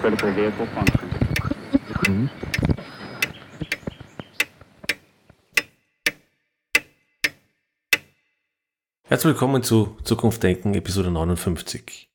function. 0.00 2.30
Herzlich 9.02 9.34
willkommen 9.34 9.62
zu 9.62 9.96
Zukunft 10.04 10.42
Denken, 10.42 10.74
Episode 10.74 11.10
59. 11.10 12.10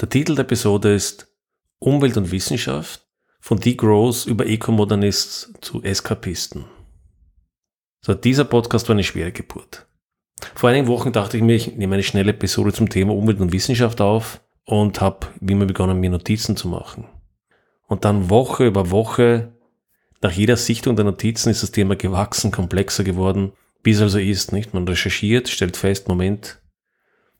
Der 0.00 0.08
Titel 0.08 0.34
der 0.34 0.44
Episode 0.44 0.94
ist 0.94 1.32
Umwelt 1.78 2.16
und 2.16 2.32
Wissenschaft 2.32 3.06
von 3.38 3.60
Degrowth 3.60 4.26
über 4.26 4.46
Eco-Modernists 4.46 5.52
zu 5.60 5.82
Eskapisten. 5.84 6.64
So, 8.00 8.14
dieser 8.14 8.44
Podcast 8.44 8.88
war 8.88 8.94
eine 8.94 9.04
schwere 9.04 9.30
Geburt. 9.30 9.86
Vor 10.54 10.70
einigen 10.70 10.88
Wochen 10.88 11.12
dachte 11.12 11.36
ich 11.36 11.44
mir, 11.44 11.54
ich 11.54 11.76
nehme 11.76 11.94
eine 11.94 12.02
schnelle 12.02 12.30
Episode 12.30 12.72
zum 12.72 12.88
Thema 12.88 13.14
Umwelt 13.14 13.40
und 13.40 13.52
Wissenschaft 13.52 14.00
auf 14.00 14.40
und 14.68 15.00
habe 15.00 15.28
wie 15.40 15.52
immer 15.52 15.64
begonnen, 15.64 15.98
mir 15.98 16.10
Notizen 16.10 16.54
zu 16.54 16.68
machen. 16.68 17.06
Und 17.86 18.04
dann 18.04 18.28
Woche 18.28 18.66
über 18.66 18.90
Woche, 18.90 19.54
nach 20.20 20.32
jeder 20.32 20.58
Sichtung 20.58 20.94
der 20.94 21.06
Notizen 21.06 21.48
ist 21.48 21.62
das 21.62 21.70
Thema 21.70 21.96
gewachsen, 21.96 22.50
komplexer 22.50 23.02
geworden, 23.02 23.52
es 23.92 24.02
also 24.02 24.18
ist, 24.18 24.52
nicht? 24.52 24.74
Man 24.74 24.86
recherchiert, 24.86 25.48
stellt 25.48 25.78
fest, 25.78 26.06
Moment, 26.06 26.60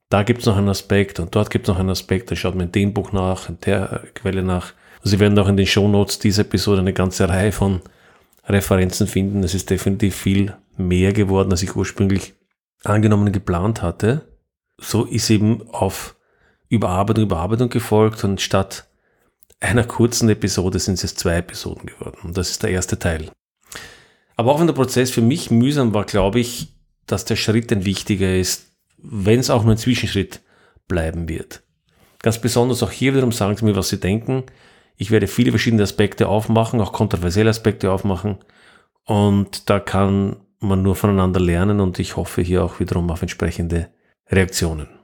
da 0.08 0.22
gibt's 0.22 0.46
noch 0.46 0.56
einen 0.56 0.70
Aspekt 0.70 1.20
und 1.20 1.34
dort 1.34 1.50
gibt's 1.50 1.68
noch 1.68 1.78
einen 1.78 1.90
Aspekt, 1.90 2.30
da 2.30 2.36
schaut 2.36 2.54
man 2.54 2.68
in 2.68 2.72
dem 2.72 2.94
Buch 2.94 3.12
nach, 3.12 3.50
in 3.50 3.60
der 3.60 4.04
Quelle 4.14 4.42
nach. 4.42 4.72
Also 5.00 5.10
Sie 5.10 5.20
werden 5.20 5.38
auch 5.38 5.48
in 5.48 5.58
den 5.58 5.66
Shownotes 5.66 6.18
dieser 6.20 6.42
Episode 6.42 6.80
eine 6.80 6.94
ganze 6.94 7.28
Reihe 7.28 7.52
von 7.52 7.82
Referenzen 8.46 9.06
finden. 9.06 9.44
Es 9.44 9.54
ist 9.54 9.68
definitiv 9.68 10.16
viel 10.16 10.56
mehr 10.78 11.12
geworden, 11.12 11.50
als 11.50 11.62
ich 11.62 11.76
ursprünglich 11.76 12.32
angenommen 12.84 13.26
und 13.26 13.32
geplant 13.32 13.82
hatte. 13.82 14.22
So 14.78 15.04
ist 15.04 15.28
eben 15.28 15.68
auf 15.68 16.16
Überarbeitung, 16.68 17.24
Überarbeitung 17.24 17.68
gefolgt 17.68 18.24
und 18.24 18.40
statt 18.40 18.86
einer 19.60 19.84
kurzen 19.84 20.28
Episode 20.28 20.78
sind 20.78 20.94
es 20.94 21.02
jetzt 21.02 21.18
zwei 21.18 21.36
Episoden 21.36 21.86
geworden. 21.86 22.18
Und 22.24 22.36
das 22.36 22.50
ist 22.50 22.62
der 22.62 22.70
erste 22.70 22.98
Teil. 22.98 23.30
Aber 24.36 24.52
auch 24.52 24.60
wenn 24.60 24.68
der 24.68 24.74
Prozess 24.74 25.10
für 25.10 25.22
mich 25.22 25.50
mühsam 25.50 25.94
war, 25.94 26.04
glaube 26.04 26.38
ich, 26.38 26.74
dass 27.06 27.24
der 27.24 27.36
Schritt 27.36 27.72
ein 27.72 27.84
wichtiger 27.84 28.36
ist, 28.36 28.70
wenn 28.98 29.40
es 29.40 29.50
auch 29.50 29.64
nur 29.64 29.74
ein 29.74 29.78
Zwischenschritt 29.78 30.40
bleiben 30.86 31.28
wird. 31.28 31.62
Ganz 32.22 32.38
besonders 32.40 32.82
auch 32.82 32.90
hier 32.90 33.14
wiederum 33.14 33.32
sagen 33.32 33.56
Sie 33.56 33.64
mir, 33.64 33.76
was 33.76 33.88
Sie 33.88 34.00
denken. 34.00 34.44
Ich 34.96 35.10
werde 35.10 35.26
viele 35.26 35.50
verschiedene 35.50 35.82
Aspekte 35.82 36.28
aufmachen, 36.28 36.80
auch 36.80 36.92
kontroversielle 36.92 37.50
Aspekte 37.50 37.90
aufmachen. 37.90 38.38
Und 39.04 39.70
da 39.70 39.80
kann 39.80 40.36
man 40.60 40.82
nur 40.82 40.96
voneinander 40.96 41.40
lernen 41.40 41.80
und 41.80 41.98
ich 41.98 42.16
hoffe 42.16 42.42
hier 42.42 42.64
auch 42.64 42.80
wiederum 42.80 43.10
auf 43.10 43.22
entsprechende 43.22 43.88
Reaktionen. 44.28 44.97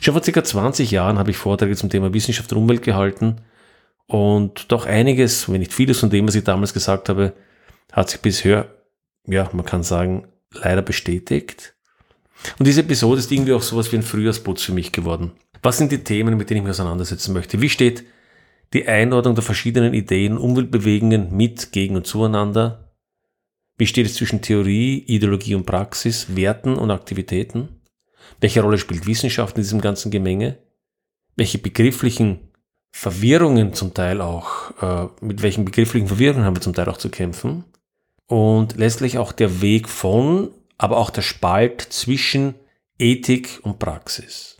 Schon 0.00 0.14
vor 0.14 0.22
circa 0.22 0.44
20 0.44 0.90
Jahren 0.90 1.18
habe 1.18 1.30
ich 1.30 1.36
Vorträge 1.36 1.76
zum 1.76 1.90
Thema 1.90 2.12
Wissenschaft 2.12 2.52
und 2.52 2.58
Umwelt 2.58 2.82
gehalten 2.82 3.40
und 4.06 4.72
doch 4.72 4.86
einiges, 4.86 5.48
wenn 5.48 5.60
nicht 5.60 5.72
vieles 5.72 6.00
von 6.00 6.10
dem, 6.10 6.26
was 6.26 6.34
ich 6.34 6.42
damals 6.42 6.74
gesagt 6.74 7.08
habe, 7.08 7.32
hat 7.92 8.10
sich 8.10 8.20
bisher, 8.20 8.74
ja, 9.26 9.48
man 9.52 9.64
kann 9.64 9.84
sagen, 9.84 10.26
leider 10.52 10.82
bestätigt. 10.82 11.74
Und 12.58 12.66
diese 12.66 12.80
Episode 12.80 13.20
ist 13.20 13.30
irgendwie 13.30 13.52
auch 13.52 13.62
sowas 13.62 13.92
wie 13.92 13.96
ein 13.96 14.02
Frühjahrsputz 14.02 14.62
für 14.62 14.72
mich 14.72 14.90
geworden. 14.90 15.32
Was 15.62 15.78
sind 15.78 15.92
die 15.92 16.02
Themen, 16.02 16.36
mit 16.36 16.50
denen 16.50 16.58
ich 16.58 16.64
mich 16.64 16.70
auseinandersetzen 16.70 17.32
möchte? 17.32 17.60
Wie 17.60 17.68
steht 17.68 18.04
die 18.72 18.88
Einordnung 18.88 19.34
der 19.34 19.44
verschiedenen 19.44 19.94
Ideen, 19.94 20.38
Umweltbewegungen 20.38 21.36
mit, 21.36 21.70
gegen 21.70 21.96
und 21.96 22.06
zueinander? 22.06 22.92
Wie 23.76 23.86
steht 23.86 24.06
es 24.06 24.14
zwischen 24.14 24.42
Theorie, 24.42 25.04
Ideologie 25.06 25.54
und 25.54 25.66
Praxis, 25.66 26.34
Werten 26.34 26.74
und 26.74 26.90
Aktivitäten? 26.90 27.79
Welche 28.40 28.62
Rolle 28.62 28.78
spielt 28.78 29.06
Wissenschaft 29.06 29.56
in 29.56 29.62
diesem 29.62 29.80
ganzen 29.80 30.10
Gemenge? 30.10 30.58
Welche 31.36 31.58
begrifflichen 31.58 32.50
Verwirrungen 32.92 33.72
zum 33.72 33.94
Teil 33.94 34.20
auch, 34.20 34.70
äh, 34.82 35.08
mit 35.20 35.42
welchen 35.42 35.64
begrifflichen 35.64 36.08
Verwirrungen 36.08 36.44
haben 36.44 36.56
wir 36.56 36.62
zum 36.62 36.74
Teil 36.74 36.88
auch 36.88 36.96
zu 36.96 37.08
kämpfen? 37.08 37.64
Und 38.26 38.76
letztlich 38.76 39.18
auch 39.18 39.32
der 39.32 39.60
Weg 39.60 39.88
von, 39.88 40.50
aber 40.78 40.96
auch 40.96 41.10
der 41.10 41.22
Spalt 41.22 41.80
zwischen 41.80 42.54
Ethik 42.98 43.60
und 43.62 43.78
Praxis. 43.78 44.58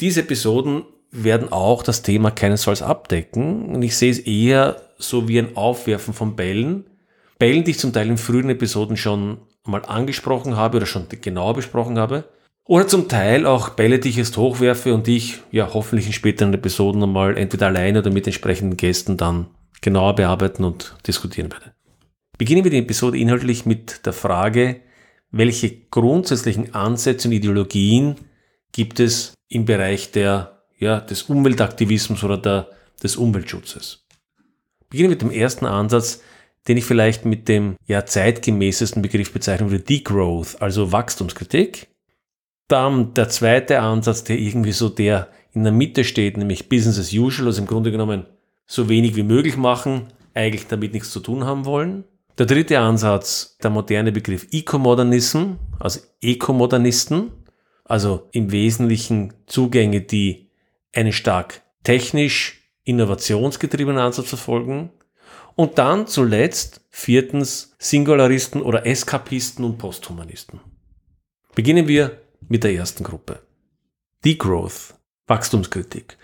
Diese 0.00 0.20
Episoden 0.20 0.84
werden 1.10 1.50
auch 1.52 1.82
das 1.82 2.02
Thema 2.02 2.30
keinesfalls 2.30 2.82
abdecken 2.82 3.74
und 3.74 3.82
ich 3.82 3.96
sehe 3.96 4.10
es 4.10 4.18
eher 4.18 4.82
so 4.98 5.28
wie 5.28 5.38
ein 5.38 5.56
Aufwerfen 5.56 6.12
von 6.12 6.36
Bällen. 6.36 6.84
Bällen, 7.38 7.64
die 7.64 7.70
ich 7.70 7.78
zum 7.78 7.92
Teil 7.92 8.08
in 8.08 8.18
früheren 8.18 8.50
Episoden 8.50 8.96
schon 8.96 9.38
mal 9.64 9.84
angesprochen 9.84 10.56
habe 10.56 10.76
oder 10.76 10.86
schon 10.86 11.06
genauer 11.08 11.54
besprochen 11.54 11.98
habe 11.98 12.24
oder 12.68 12.86
zum 12.86 13.08
Teil 13.08 13.46
auch 13.46 13.70
Bälle, 13.70 13.98
die 13.98 14.10
ich 14.10 14.16
jetzt 14.16 14.36
hochwerfe 14.36 14.94
und 14.94 15.06
die 15.06 15.16
ich 15.16 15.40
ja 15.50 15.72
hoffentlich 15.72 16.06
in 16.06 16.12
späteren 16.12 16.52
Episoden 16.52 17.02
einmal 17.02 17.36
entweder 17.36 17.66
alleine 17.66 18.00
oder 18.00 18.10
mit 18.10 18.26
entsprechenden 18.26 18.76
Gästen 18.76 19.16
dann 19.16 19.46
genauer 19.80 20.14
bearbeiten 20.14 20.64
und 20.64 20.94
diskutieren 21.06 21.50
werde. 21.50 21.72
Beginnen 22.36 22.64
wir 22.64 22.70
die 22.70 22.78
Episode 22.78 23.18
inhaltlich 23.18 23.64
mit 23.64 24.04
der 24.04 24.12
Frage, 24.12 24.82
welche 25.30 25.76
grundsätzlichen 25.90 26.74
Ansätze 26.74 27.28
und 27.28 27.34
Ideologien 27.34 28.16
gibt 28.72 29.00
es 29.00 29.32
im 29.48 29.64
Bereich 29.64 30.12
der, 30.12 30.62
ja, 30.78 31.00
des 31.00 31.22
Umweltaktivismus 31.22 32.22
oder 32.22 32.36
der, 32.36 32.68
des 33.02 33.16
Umweltschutzes. 33.16 34.06
Beginnen 34.90 35.08
wir 35.08 35.16
mit 35.16 35.22
dem 35.22 35.30
ersten 35.30 35.64
Ansatz, 35.64 36.22
den 36.66 36.76
ich 36.76 36.84
vielleicht 36.84 37.24
mit 37.24 37.48
dem 37.48 37.76
ja, 37.86 38.04
zeitgemäßesten 38.04 39.00
Begriff 39.00 39.32
bezeichnen 39.32 39.70
würde, 39.70 39.84
Degrowth, 39.84 40.60
also 40.60 40.92
Wachstumskritik. 40.92 41.88
Dann 42.68 43.14
der 43.14 43.28
zweite 43.28 43.80
Ansatz, 43.80 44.24
der 44.24 44.38
irgendwie 44.38 44.72
so 44.72 44.88
der 44.88 45.28
in 45.52 45.64
der 45.64 45.72
Mitte 45.72 46.04
steht, 46.04 46.36
nämlich 46.36 46.68
Business 46.68 46.98
as 46.98 47.12
usual, 47.12 47.48
also 47.48 47.62
im 47.62 47.66
Grunde 47.66 47.90
genommen 47.90 48.26
so 48.66 48.88
wenig 48.88 49.16
wie 49.16 49.22
möglich 49.22 49.56
machen, 49.56 50.08
eigentlich 50.34 50.66
damit 50.66 50.92
nichts 50.92 51.10
zu 51.10 51.20
tun 51.20 51.44
haben 51.44 51.64
wollen. 51.64 52.04
Der 52.36 52.46
dritte 52.46 52.78
Ansatz, 52.78 53.56
der 53.62 53.70
moderne 53.70 54.12
Begriff 54.12 54.46
Eco-Modernism, 54.52 55.54
also 55.80 56.00
Eco-Modernisten, 56.20 57.32
also 57.84 58.28
im 58.32 58.52
Wesentlichen 58.52 59.32
Zugänge, 59.46 60.02
die 60.02 60.50
einen 60.94 61.12
stark 61.12 61.62
technisch 61.82 62.70
innovationsgetriebenen 62.84 64.00
Ansatz 64.00 64.28
verfolgen. 64.28 64.90
Und 65.56 65.78
dann 65.78 66.06
zuletzt 66.06 66.82
viertens 66.90 67.74
Singularisten 67.78 68.62
oder 68.62 68.86
Eskapisten 68.86 69.64
und 69.64 69.78
Posthumanisten. 69.78 70.60
Beginnen 71.54 71.88
wir 71.88 72.20
mit 72.48 72.64
der 72.64 72.74
ersten 72.74 73.04
Gruppe. 73.04 73.40
Degrowth, 74.24 74.94
Wachstumskritik. 75.26 76.16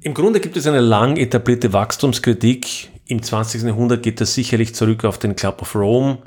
Im 0.00 0.14
Grunde 0.14 0.40
gibt 0.40 0.56
es 0.56 0.66
eine 0.66 0.80
lang 0.80 1.16
etablierte 1.16 1.72
Wachstumskritik. 1.72 2.90
Im 3.06 3.22
20. 3.22 3.62
Jahrhundert 3.62 4.02
geht 4.02 4.20
das 4.20 4.34
sicherlich 4.34 4.74
zurück 4.74 5.04
auf 5.04 5.18
den 5.18 5.36
Club 5.36 5.62
of 5.62 5.74
Rome. 5.74 6.18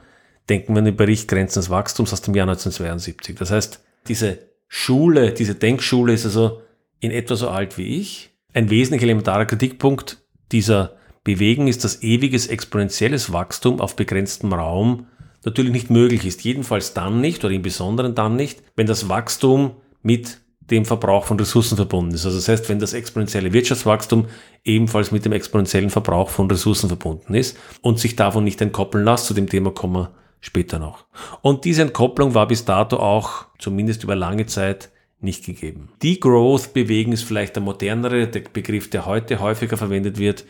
Denken 0.50 0.74
wir 0.74 0.80
an 0.80 0.86
den 0.86 0.96
Bericht 0.96 1.28
Grenzen 1.28 1.60
des 1.60 1.70
Wachstums 1.70 2.14
aus 2.14 2.22
dem 2.22 2.36
Jahr 2.36 2.48
1972. 2.48 3.36
Das 3.36 3.52
heißt, 3.52 3.84
diese 4.08 4.40
Schule, 4.68 5.34
diese 5.34 5.56
Denkschule 5.56 6.14
ist 6.14 6.26
also 6.26 6.62
in 7.00 7.12
etwa 7.12 7.36
so 7.36 7.50
alt 7.50 7.78
wie 7.78 8.00
ich. 8.00 8.32
Ein 8.54 8.70
wesentlich 8.70 9.04
elementarer 9.04 9.46
Kritikpunkt 9.46 10.24
dieser 10.52 10.96
Bewegung 11.24 11.68
ist, 11.68 11.84
dass 11.84 12.04
ewiges 12.04 12.48
exponentielles 12.48 13.34
Wachstum 13.34 13.82
auf 13.82 13.96
begrenztem 13.96 14.54
Raum 14.54 15.08
natürlich 15.46 15.72
nicht 15.72 15.90
möglich 15.90 16.26
ist. 16.26 16.44
Jedenfalls 16.44 16.94
dann 16.94 17.22
nicht 17.22 17.44
oder 17.44 17.54
im 17.54 17.62
Besonderen 17.62 18.16
dann 18.16 18.36
nicht, 18.36 18.62
wenn 18.76 18.88
das 18.88 19.10
Wachstum 19.10 19.72
mit 20.02 20.40
dem 20.72 20.86
Verbrauch 20.86 21.26
von 21.26 21.40
Ressourcen 21.40 21.76
verbunden 21.76 22.16
ist. 22.16 22.26
Also 22.26 22.38
das 22.38 22.48
heißt, 22.48 22.70
wenn 22.70 22.80
das 22.80 22.94
exponentielle 22.94 23.54
Wirtschaftswachstum 23.54 24.26
ebenfalls 24.64 25.12
mit 25.12 25.24
dem 25.24 25.32
exponentiellen 25.32 25.92
Verbrauch 25.92 26.30
von 26.30 26.50
Ressourcen 26.50 26.88
verbunden 26.88 27.36
ist 27.36 27.58
und 27.82 28.00
sich 28.00 28.16
davon 28.16 28.44
nicht 28.44 28.62
entkoppeln 28.62 29.06
lässt, 29.06 29.26
zu 29.26 29.34
dem 29.36 29.48
Thema 29.48 29.72
kommen 29.72 29.94
wir 29.94 30.12
später 30.42 30.80
noch. 30.80 31.06
Und 31.42 31.66
diese 31.66 31.84
Entkopplung 31.84 32.34
war 32.34 32.48
bis 32.48 32.66
dato 32.66 32.98
auch, 32.98 33.46
zumindest 33.60 34.04
über 34.04 34.16
lange 34.16 34.48
Zeit, 34.48 34.90
nicht 35.22 35.46
gegeben. 35.46 35.90
Degrowth-Bewegen 36.04 37.12
ist 37.12 37.24
vielleicht 37.24 37.56
der 37.56 37.64
modernere 37.64 38.28
der 38.28 38.42
Begriff, 38.42 38.90
der 38.90 39.06
heute 39.06 39.40
häufiger 39.40 39.78
verwendet 39.78 40.18
wird. 40.18 40.46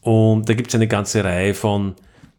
Und 0.00 0.48
da 0.48 0.54
gibt 0.54 0.68
es 0.68 0.74
eine 0.74 0.88
ganze 0.88 1.24
Reihe 1.24 1.54
von 1.54 1.94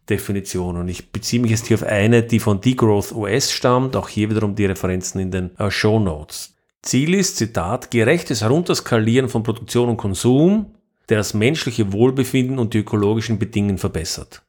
Definition. 0.08 0.76
Und 0.76 0.88
ich 0.88 1.10
beziehe 1.12 1.40
mich 1.42 1.50
jetzt 1.50 1.66
hier 1.66 1.76
auf 1.76 1.82
eine, 1.82 2.22
die 2.22 2.38
von 2.38 2.60
Degrowth 2.60 3.12
OS 3.12 3.52
stammt, 3.52 3.96
auch 3.96 4.08
hier 4.08 4.30
wiederum 4.30 4.54
die 4.54 4.66
Referenzen 4.66 5.20
in 5.20 5.30
den 5.30 5.56
äh, 5.58 5.70
Show 5.70 5.98
Notes. 5.98 6.54
Ziel 6.82 7.14
ist, 7.14 7.36
Zitat, 7.36 7.90
gerechtes 7.90 8.42
Herunterskalieren 8.42 9.28
von 9.28 9.42
Produktion 9.42 9.88
und 9.88 9.96
Konsum, 9.96 10.74
der 11.08 11.18
das 11.18 11.34
menschliche 11.34 11.92
Wohlbefinden 11.92 12.58
und 12.58 12.74
die 12.74 12.78
ökologischen 12.78 13.38
Bedingungen 13.38 13.78
verbessert. 13.78 14.42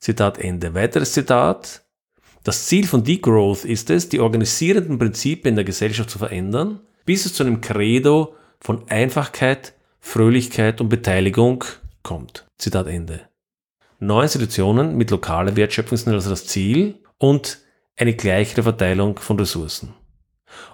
Zitat 0.00 0.38
Ende. 0.38 0.74
Weiteres 0.74 1.12
Zitat. 1.12 1.84
Das 2.44 2.66
Ziel 2.66 2.86
von 2.86 3.02
Degrowth 3.02 3.64
ist 3.64 3.90
es, 3.90 4.08
die 4.08 4.20
organisierenden 4.20 4.98
Prinzipien 4.98 5.56
der 5.56 5.64
Gesellschaft 5.64 6.10
zu 6.10 6.18
verändern, 6.18 6.80
bis 7.04 7.26
es 7.26 7.34
zu 7.34 7.42
einem 7.42 7.60
Credo 7.60 8.34
von 8.60 8.88
Einfachkeit, 8.88 9.74
Fröhlichkeit 10.00 10.80
und 10.80 10.88
Beteiligung 10.88 11.64
kommt. 12.02 12.46
Zitat 12.58 12.86
Ende. 12.86 13.28
Neue 13.98 14.24
Institutionen 14.24 14.96
mit 14.96 15.10
lokaler 15.10 15.56
Wertschöpfung 15.56 15.96
sind 15.96 16.12
also 16.12 16.30
das 16.30 16.46
Ziel 16.46 17.00
und 17.18 17.58
eine 17.96 18.14
gleichere 18.14 18.62
Verteilung 18.62 19.18
von 19.18 19.38
Ressourcen. 19.38 19.94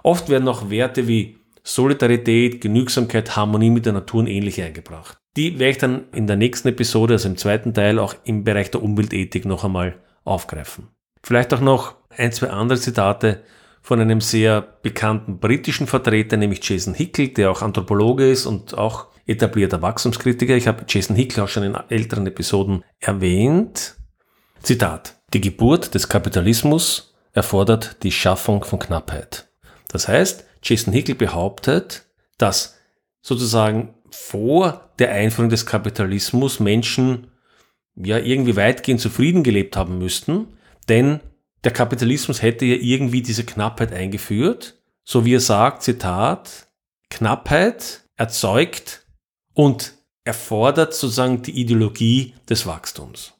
Oft 0.03 0.29
werden 0.29 0.47
auch 0.47 0.69
Werte 0.69 1.07
wie 1.07 1.37
Solidarität, 1.63 2.59
Genügsamkeit, 2.59 3.35
Harmonie 3.37 3.69
mit 3.69 3.85
der 3.85 3.93
Natur 3.93 4.21
und 4.21 4.27
ähnliche 4.27 4.65
eingebracht. 4.65 5.17
Die 5.37 5.57
werde 5.57 5.71
ich 5.71 5.77
dann 5.77 6.03
in 6.11 6.27
der 6.27 6.35
nächsten 6.35 6.67
Episode, 6.67 7.13
also 7.13 7.29
im 7.29 7.37
zweiten 7.37 7.73
Teil, 7.73 7.97
auch 7.97 8.15
im 8.25 8.43
Bereich 8.43 8.69
der 8.71 8.83
Umweltethik 8.83 9.45
noch 9.45 9.63
einmal 9.63 9.95
aufgreifen. 10.25 10.89
Vielleicht 11.23 11.53
auch 11.53 11.61
noch 11.61 11.95
ein, 12.09 12.33
zwei 12.33 12.49
andere 12.49 12.77
Zitate 12.77 13.41
von 13.81 13.99
einem 13.99 14.19
sehr 14.21 14.61
bekannten 14.61 15.39
britischen 15.39 15.87
Vertreter, 15.87 16.35
nämlich 16.37 16.67
Jason 16.67 16.93
Hickel, 16.93 17.29
der 17.29 17.51
auch 17.51 17.61
Anthropologe 17.61 18.29
ist 18.29 18.45
und 18.45 18.77
auch 18.77 19.07
etablierter 19.25 19.81
Wachstumskritiker. 19.81 20.55
Ich 20.55 20.67
habe 20.67 20.85
Jason 20.87 21.15
Hickel 21.15 21.43
auch 21.43 21.47
schon 21.47 21.63
in 21.63 21.75
älteren 21.89 22.27
Episoden 22.27 22.83
erwähnt. 22.99 23.95
Zitat. 24.61 25.19
Die 25.33 25.41
Geburt 25.41 25.93
des 25.95 26.09
Kapitalismus 26.09 27.13
erfordert 27.33 28.03
die 28.03 28.11
Schaffung 28.11 28.63
von 28.63 28.79
Knappheit. 28.79 29.47
Das 29.87 30.07
heißt, 30.07 30.45
Jason 30.61 30.93
Hickel 30.93 31.15
behauptet, 31.15 32.05
dass 32.37 32.77
sozusagen 33.21 33.95
vor 34.11 34.91
der 34.99 35.11
Einführung 35.11 35.49
des 35.49 35.65
Kapitalismus 35.65 36.59
Menschen 36.59 37.31
ja 37.95 38.17
irgendwie 38.17 38.55
weitgehend 38.55 39.01
zufrieden 39.01 39.43
gelebt 39.43 39.75
haben 39.75 39.97
müssten, 39.97 40.47
denn 40.89 41.19
der 41.63 41.71
Kapitalismus 41.71 42.41
hätte 42.41 42.65
ja 42.65 42.75
irgendwie 42.75 43.21
diese 43.21 43.45
Knappheit 43.45 43.93
eingeführt, 43.93 44.75
so 45.03 45.25
wie 45.25 45.35
er 45.35 45.39
sagt, 45.39 45.83
Zitat, 45.83 46.67
Knappheit 47.09 48.01
erzeugt 48.15 49.02
und 49.53 49.93
erfordert 50.23 50.93
sozusagen 50.93 51.41
die 51.41 51.59
Ideologie 51.59 52.33
des 52.49 52.65
Wachstums. 52.65 53.33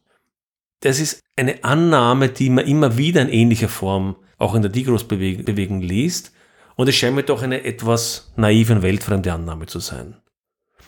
Das 0.81 0.99
ist 0.99 1.21
eine 1.37 1.63
Annahme, 1.63 2.29
die 2.29 2.49
man 2.49 2.67
immer 2.67 2.97
wieder 2.97 3.21
in 3.21 3.29
ähnlicher 3.29 3.69
Form 3.69 4.17
auch 4.37 4.55
in 4.55 4.61
der 4.61 4.71
Digros-Bewegung 4.71 5.81
liest. 5.81 6.33
Und 6.75 6.89
es 6.89 6.95
scheint 6.95 7.15
mir 7.15 7.23
doch 7.23 7.41
eine 7.41 7.63
etwas 7.63 8.33
naive 8.35 8.73
und 8.73 8.81
weltfremde 8.81 9.31
Annahme 9.31 9.67
zu 9.67 9.79
sein. 9.79 10.17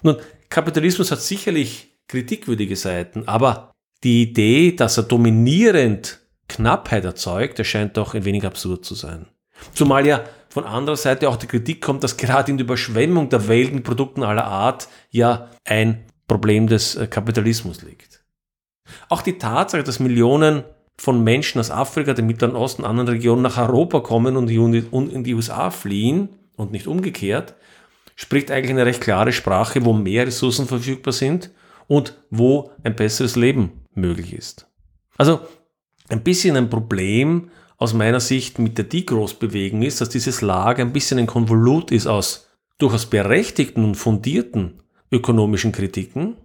Nun, 0.01 0.17
Kapitalismus 0.49 1.11
hat 1.11 1.21
sicherlich 1.21 1.95
kritikwürdige 2.07 2.75
Seiten, 2.75 3.27
aber 3.27 3.71
die 4.03 4.23
Idee, 4.23 4.73
dass 4.73 4.97
er 4.97 5.03
dominierend 5.03 6.19
Knappheit 6.47 7.05
erzeugt, 7.05 7.57
erscheint 7.57 7.97
doch 7.97 8.13
ein 8.13 8.25
wenig 8.25 8.45
absurd 8.45 8.83
zu 8.83 8.93
sein. 8.95 9.27
Zumal 9.73 10.05
ja 10.05 10.23
von 10.55 10.63
anderer 10.63 10.95
Seite 10.95 11.27
auch 11.27 11.35
die 11.35 11.47
Kritik 11.47 11.81
kommt, 11.81 12.01
dass 12.01 12.15
gerade 12.15 12.49
in 12.49 12.57
der 12.57 12.63
Überschwemmung 12.63 13.27
der 13.27 13.49
Welt 13.49 13.73
mit 13.73 13.83
Produkten 13.83 14.23
aller 14.23 14.45
Art 14.45 14.87
ja 15.11 15.49
ein 15.65 16.05
Problem 16.29 16.67
des 16.67 16.95
äh, 16.95 17.07
Kapitalismus 17.07 17.81
liegt. 17.81 18.23
Auch 19.09 19.21
die 19.21 19.37
Tatsache, 19.37 19.83
dass 19.83 19.99
Millionen 19.99 20.63
von 20.95 21.21
Menschen 21.25 21.59
aus 21.59 21.71
Afrika, 21.71 22.13
dem 22.13 22.27
Mittleren 22.27 22.55
Osten, 22.55 22.85
anderen 22.85 23.09
Regionen 23.09 23.41
nach 23.41 23.57
Europa 23.57 23.99
kommen 23.99 24.37
und 24.37 24.49
in 24.49 25.23
die 25.25 25.33
USA 25.33 25.71
fliehen 25.71 26.29
und 26.55 26.71
nicht 26.71 26.87
umgekehrt, 26.87 27.55
spricht 28.15 28.49
eigentlich 28.49 28.71
eine 28.71 28.85
recht 28.85 29.01
klare 29.01 29.33
Sprache, 29.33 29.83
wo 29.83 29.91
mehr 29.91 30.25
Ressourcen 30.25 30.67
verfügbar 30.67 31.11
sind 31.11 31.51
und 31.87 32.17
wo 32.29 32.71
ein 32.81 32.95
besseres 32.95 33.35
Leben 33.35 33.83
möglich 33.93 34.31
ist. 34.31 34.69
Also 35.17 35.41
ein 36.07 36.23
bisschen 36.23 36.55
ein 36.55 36.69
Problem 36.69 37.49
aus 37.77 37.93
meiner 37.93 38.19
Sicht 38.19 38.59
mit 38.59 38.77
der 38.77 38.85
Degrowth-Bewegung 38.85 39.81
ist, 39.81 40.01
dass 40.01 40.09
dieses 40.09 40.41
Lager 40.41 40.81
ein 40.83 40.93
bisschen 40.93 41.19
ein 41.19 41.27
Konvolut 41.27 41.91
ist 41.91 42.07
aus 42.07 42.47
durchaus 42.77 43.05
berechtigten 43.05 43.83
und 43.83 43.95
fundierten 43.95 44.81
ökonomischen 45.11 45.71
Kritiken, 45.71 46.35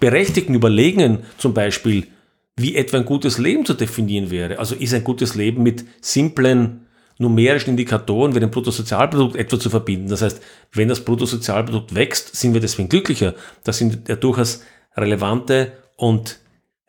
berechtigten 0.00 0.54
Überlegungen 0.54 1.24
zum 1.38 1.54
Beispiel, 1.54 2.08
wie 2.56 2.76
etwa 2.76 2.98
ein 2.98 3.04
gutes 3.04 3.38
Leben 3.38 3.64
zu 3.64 3.74
definieren 3.74 4.30
wäre. 4.30 4.58
Also 4.58 4.74
ist 4.74 4.94
ein 4.94 5.04
gutes 5.04 5.34
Leben 5.34 5.62
mit 5.62 5.84
simplen 6.00 6.86
numerischen 7.18 7.70
Indikatoren 7.70 8.34
wie 8.34 8.40
dem 8.40 8.50
Bruttosozialprodukt 8.50 9.36
etwa 9.36 9.58
zu 9.58 9.70
verbinden. 9.70 10.08
Das 10.08 10.22
heißt, 10.22 10.40
wenn 10.72 10.88
das 10.88 11.04
Bruttosozialprodukt 11.04 11.94
wächst, 11.94 12.34
sind 12.36 12.54
wir 12.54 12.60
deswegen 12.60 12.88
glücklicher. 12.88 13.34
Das 13.62 13.78
sind 13.78 14.08
ja 14.08 14.16
durchaus 14.16 14.62
relevante 14.96 15.72
und 15.96 16.40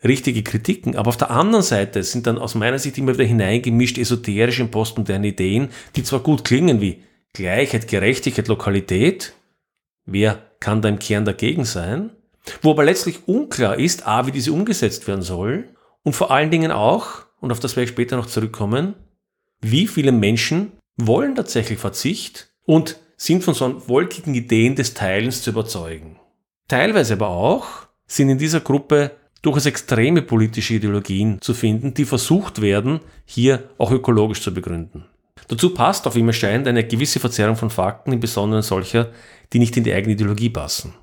richtige 0.03 0.43
Kritiken. 0.43 0.95
Aber 0.95 1.09
auf 1.09 1.17
der 1.17 1.31
anderen 1.31 1.63
Seite 1.63 2.03
sind 2.03 2.27
dann 2.27 2.37
aus 2.37 2.55
meiner 2.55 2.79
Sicht 2.79 2.97
immer 2.97 3.13
wieder 3.13 3.23
hineingemischt 3.23 3.97
esoterische 3.97 4.63
und 4.63 4.71
postmoderne 4.71 5.27
Ideen, 5.27 5.69
die 5.95 6.03
zwar 6.03 6.19
gut 6.19 6.43
klingen 6.43 6.81
wie 6.81 7.03
Gleichheit, 7.33 7.87
Gerechtigkeit, 7.87 8.47
Lokalität. 8.47 9.33
Wer 10.05 10.41
kann 10.59 10.81
da 10.81 10.89
im 10.89 10.99
Kern 10.99 11.25
dagegen 11.25 11.65
sein? 11.65 12.11
Wo 12.61 12.71
aber 12.71 12.83
letztlich 12.83 13.27
unklar 13.27 13.79
ist, 13.79 14.07
a, 14.07 14.27
wie 14.27 14.31
diese 14.31 14.53
umgesetzt 14.53 15.07
werden 15.07 15.23
soll 15.23 15.69
und 16.03 16.13
vor 16.13 16.31
allen 16.31 16.51
Dingen 16.51 16.71
auch, 16.71 17.25
und 17.39 17.51
auf 17.51 17.59
das 17.59 17.75
werde 17.75 17.85
ich 17.85 17.89
später 17.89 18.15
noch 18.15 18.27
zurückkommen, 18.27 18.93
wie 19.61 19.87
viele 19.87 20.11
Menschen 20.11 20.73
wollen 20.95 21.35
tatsächlich 21.35 21.79
Verzicht 21.79 22.49
und 22.65 22.99
sind 23.17 23.43
von 23.43 23.53
so 23.53 23.87
wolkigen 23.87 24.35
Ideen 24.35 24.75
des 24.75 24.93
Teilens 24.93 25.41
zu 25.41 25.49
überzeugen. 25.49 26.19
Teilweise 26.67 27.13
aber 27.13 27.29
auch 27.29 27.65
sind 28.05 28.29
in 28.29 28.37
dieser 28.37 28.59
Gruppe 28.59 29.11
durchaus 29.45 29.67
extreme 29.67 30.21
politische 30.21 30.73
Ideologien 30.73 31.39
zu 31.39 31.53
finden, 31.53 31.93
die 31.93 32.05
versucht 32.05 32.61
werden, 32.61 32.99
hier 33.25 33.69
auch 33.77 33.91
ökologisch 33.91 34.41
zu 34.41 34.53
begründen. 34.53 35.05
Dazu 35.47 35.73
passt, 35.73 36.07
auf 36.07 36.15
wie 36.15 36.23
mir 36.23 36.33
scheint, 36.33 36.67
eine 36.67 36.83
gewisse 36.83 37.19
Verzerrung 37.19 37.55
von 37.55 37.69
Fakten, 37.69 38.11
im 38.11 38.19
Besonderen 38.19 38.63
solcher, 38.63 39.11
die 39.53 39.59
nicht 39.59 39.77
in 39.77 39.83
die 39.83 39.93
eigene 39.93 40.13
Ideologie 40.13 40.49
passen. 40.49 40.95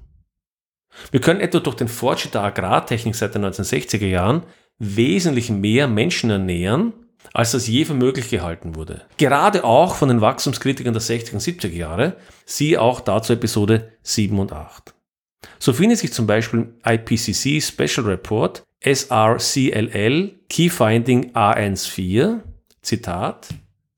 Wir 1.11 1.21
können 1.21 1.41
etwa 1.41 1.61
durch 1.61 1.77
den 1.77 1.89
Fortschritt 1.89 2.35
der 2.35 2.43
Agrartechnik 2.43 3.15
seit 3.15 3.35
den 3.35 3.45
1960er 3.45 4.07
Jahren 4.07 4.43
wesentlich 4.79 5.49
mehr 5.49 5.87
Menschen 5.87 6.31
ernähren, 6.31 6.93
als 7.33 7.53
das 7.53 7.69
je 7.69 7.85
für 7.85 7.95
möglich 7.95 8.29
gehalten 8.29 8.75
wurde. 8.75 9.03
Gerade 9.17 9.63
auch 9.63 9.95
von 9.95 10.09
den 10.09 10.21
Wachstumskritikern 10.21 10.93
der 10.93 11.03
60er 11.03 11.35
und 11.35 11.41
70er 11.41 11.69
Jahre, 11.69 12.17
siehe 12.45 12.81
auch 12.81 13.01
dazu 13.01 13.33
Episode 13.33 13.93
7 14.03 14.39
und 14.39 14.53
8. 14.53 14.95
So 15.59 15.73
findet 15.73 15.99
sich 15.99 16.13
zum 16.13 16.27
Beispiel 16.27 16.61
im 16.61 16.75
IPCC 16.85 17.63
Special 17.63 18.07
Report 18.07 18.65
SRCLL 18.85 20.35
Key 20.49 20.69
Finding 20.69 21.33
A14, 21.33 22.41
Zitat, 22.83 23.49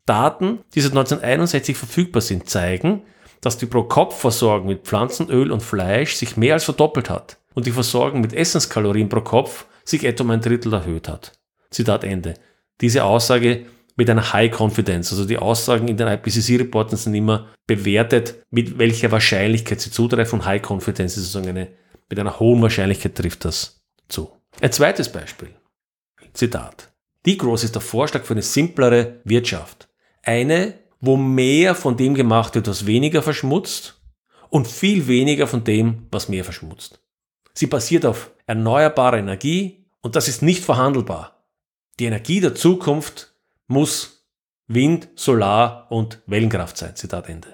Daten, 0.07 0.59
die 0.75 0.81
seit 0.81 0.93
1961 0.93 1.77
verfügbar 1.77 2.21
sind, 2.21 2.49
zeigen, 2.51 3.03
dass 3.41 3.57
die 3.57 3.67
Pro-Kopf-Versorgung 3.67 4.69
mit 4.69 4.83
Pflanzenöl 4.83 5.51
und 5.51 5.63
Fleisch 5.63 6.15
sich 6.15 6.37
mehr 6.37 6.55
als 6.55 6.65
verdoppelt 6.65 7.09
hat 7.09 7.39
und 7.55 7.67
die 7.67 7.73
Versorgung 7.73 8.21
mit 8.21 8.33
Essenskalorien 8.33 9.09
pro 9.09 9.21
Kopf 9.21 9.67
sich 9.85 10.05
etwa 10.05 10.25
um 10.25 10.31
ein 10.31 10.41
Drittel 10.41 10.73
erhöht 10.73 11.09
hat. 11.09 11.33
Zitat 11.71 12.05
Ende. 12.05 12.35
Diese 12.81 13.05
Aussage 13.05 13.67
mit 13.97 14.11
einer 14.11 14.33
High 14.33 14.53
Confidence. 14.53 15.13
Also 15.13 15.25
die 15.25 15.39
Aussagen 15.39 15.89
in 15.89 15.97
den 15.97 16.09
IPCC-Reporten 16.09 16.97
sind 16.97 17.15
immer 17.15 17.49
bewertet, 17.67 18.35
mit 18.51 18.79
welcher 18.79 19.11
Wahrscheinlichkeit 19.13 19.81
sie 19.81 19.91
zutreffen. 19.91 20.41
Und 20.41 20.47
High 20.47 20.63
Confidence 20.63 21.17
ist 21.17 21.33
sozusagen 21.33 21.57
eine, 21.57 21.69
mit 22.09 22.19
einer 22.19 22.39
hohen 22.39 22.63
Wahrscheinlichkeit 22.63 23.15
trifft 23.15 23.45
das 23.45 23.81
zu. 24.09 24.31
Ein 24.61 24.73
zweites 24.73 25.11
Beispiel. 25.11 25.51
Zitat. 26.33 26.93
Degrowth 27.27 27.65
ist 27.65 27.75
der 27.75 27.83
Vorschlag 27.83 28.25
für 28.25 28.35
eine 28.35 28.43
simplere 28.43 29.21
Wirtschaft. 29.25 29.89
Eine, 30.23 30.75
wo 31.01 31.17
mehr 31.17 31.75
von 31.75 31.97
dem 31.97 32.15
gemacht 32.15 32.55
wird, 32.55 32.67
was 32.67 32.87
weniger 32.87 33.23
verschmutzt 33.23 34.01
und 34.51 34.67
viel 34.67 35.07
weniger 35.07 35.47
von 35.47 35.65
dem, 35.65 36.07
was 36.11 36.29
mehr 36.29 36.45
verschmutzt. 36.45 37.01
Sie 37.55 37.67
basiert 37.67 38.05
auf 38.05 38.33
erneuerbarer 38.47 39.19
Energie 39.19 39.87
und 40.01 40.17
das 40.17 40.29
ist 40.29 40.43
nicht 40.43 40.65
verhandelbar. 40.65 41.45
Die 41.99 42.07
Energie 42.07 42.41
der 42.41 42.55
Zukunft 42.55 43.34
muss 43.67 44.27
Wind, 44.67 45.09
Solar 45.15 45.91
und 45.91 46.23
Wellenkraft 46.27 46.77
sein. 46.77 46.97
Zitat 46.97 47.29
Ende. 47.29 47.49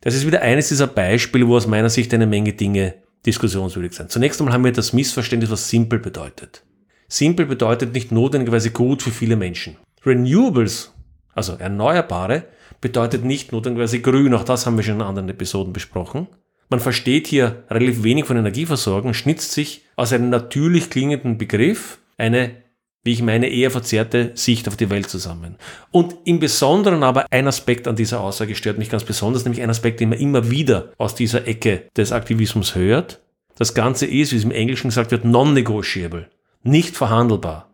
Das 0.00 0.14
ist 0.14 0.26
wieder 0.26 0.42
eines 0.42 0.68
dieser 0.68 0.86
Beispiele, 0.86 1.48
wo 1.48 1.56
aus 1.56 1.66
meiner 1.66 1.90
Sicht 1.90 2.12
eine 2.14 2.26
Menge 2.26 2.52
Dinge 2.52 2.94
diskussionswürdig 3.26 3.94
sind. 3.94 4.10
Zunächst 4.10 4.40
einmal 4.40 4.54
haben 4.54 4.64
wir 4.64 4.72
das 4.72 4.92
Missverständnis, 4.92 5.50
was 5.50 5.68
simpel 5.68 5.98
bedeutet. 5.98 6.62
Simpel 7.08 7.46
bedeutet 7.46 7.94
nicht 7.94 8.12
notwendigerweise 8.12 8.70
gut 8.70 9.02
für 9.02 9.10
viele 9.10 9.36
Menschen. 9.36 9.76
Renewables, 10.04 10.92
also 11.34 11.54
Erneuerbare, 11.54 12.44
bedeutet 12.80 13.24
nicht 13.24 13.50
notwendigerweise 13.50 14.00
grün. 14.00 14.34
Auch 14.34 14.44
das 14.44 14.66
haben 14.66 14.76
wir 14.76 14.84
schon 14.84 14.96
in 14.96 15.02
anderen 15.02 15.28
Episoden 15.28 15.72
besprochen. 15.72 16.28
Man 16.70 16.80
versteht 16.80 17.26
hier 17.26 17.64
relativ 17.70 18.02
wenig 18.02 18.26
von 18.26 18.36
Energieversorgung, 18.36 19.14
schnitzt 19.14 19.52
sich 19.52 19.86
aus 19.96 20.12
einem 20.12 20.28
natürlich 20.28 20.90
klingenden 20.90 21.38
Begriff 21.38 21.98
eine 22.18 22.50
wie 23.08 23.12
ich 23.12 23.22
meine, 23.22 23.48
eher 23.48 23.70
verzerrte 23.70 24.32
Sicht 24.34 24.68
auf 24.68 24.76
die 24.76 24.90
Welt 24.90 25.08
zusammen. 25.08 25.56
Und 25.92 26.14
im 26.24 26.40
Besonderen 26.40 27.02
aber 27.02 27.24
ein 27.30 27.48
Aspekt 27.48 27.88
an 27.88 27.96
dieser 27.96 28.20
Aussage 28.20 28.54
stört 28.54 28.76
mich 28.76 28.90
ganz 28.90 29.02
besonders, 29.02 29.44
nämlich 29.44 29.62
ein 29.62 29.70
Aspekt, 29.70 30.00
den 30.00 30.10
man 30.10 30.18
immer 30.18 30.50
wieder 30.50 30.92
aus 30.98 31.14
dieser 31.14 31.48
Ecke 31.48 31.84
des 31.96 32.12
Aktivismus 32.12 32.74
hört. 32.74 33.22
Das 33.56 33.72
Ganze 33.72 34.04
ist, 34.04 34.32
wie 34.32 34.36
es 34.36 34.44
im 34.44 34.50
Englischen 34.50 34.88
gesagt 34.88 35.10
wird, 35.10 35.24
non-negotiable, 35.24 36.28
nicht 36.62 36.98
verhandelbar. 36.98 37.70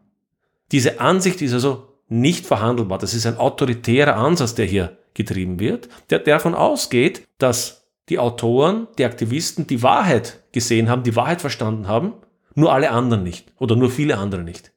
Diese 0.70 1.00
Ansicht 1.00 1.42
ist 1.42 1.52
also 1.52 1.88
nicht 2.08 2.46
verhandelbar. 2.46 2.98
Das 2.98 3.12
ist 3.12 3.26
ein 3.26 3.36
autoritärer 3.36 4.14
Ansatz, 4.14 4.54
der 4.54 4.66
hier 4.66 4.98
getrieben 5.14 5.58
wird, 5.58 5.88
der 6.10 6.20
davon 6.20 6.54
ausgeht, 6.54 7.26
dass 7.38 7.88
die 8.08 8.20
Autoren, 8.20 8.86
die 8.98 9.04
Aktivisten 9.04 9.66
die 9.66 9.82
Wahrheit 9.82 10.44
gesehen 10.52 10.88
haben, 10.88 11.02
die 11.02 11.16
Wahrheit 11.16 11.40
verstanden 11.40 11.88
haben, 11.88 12.12
nur 12.54 12.72
alle 12.72 12.92
anderen 12.92 13.24
nicht 13.24 13.52
oder 13.58 13.74
nur 13.74 13.90
viele 13.90 14.16
andere 14.16 14.44
nicht. 14.44 14.73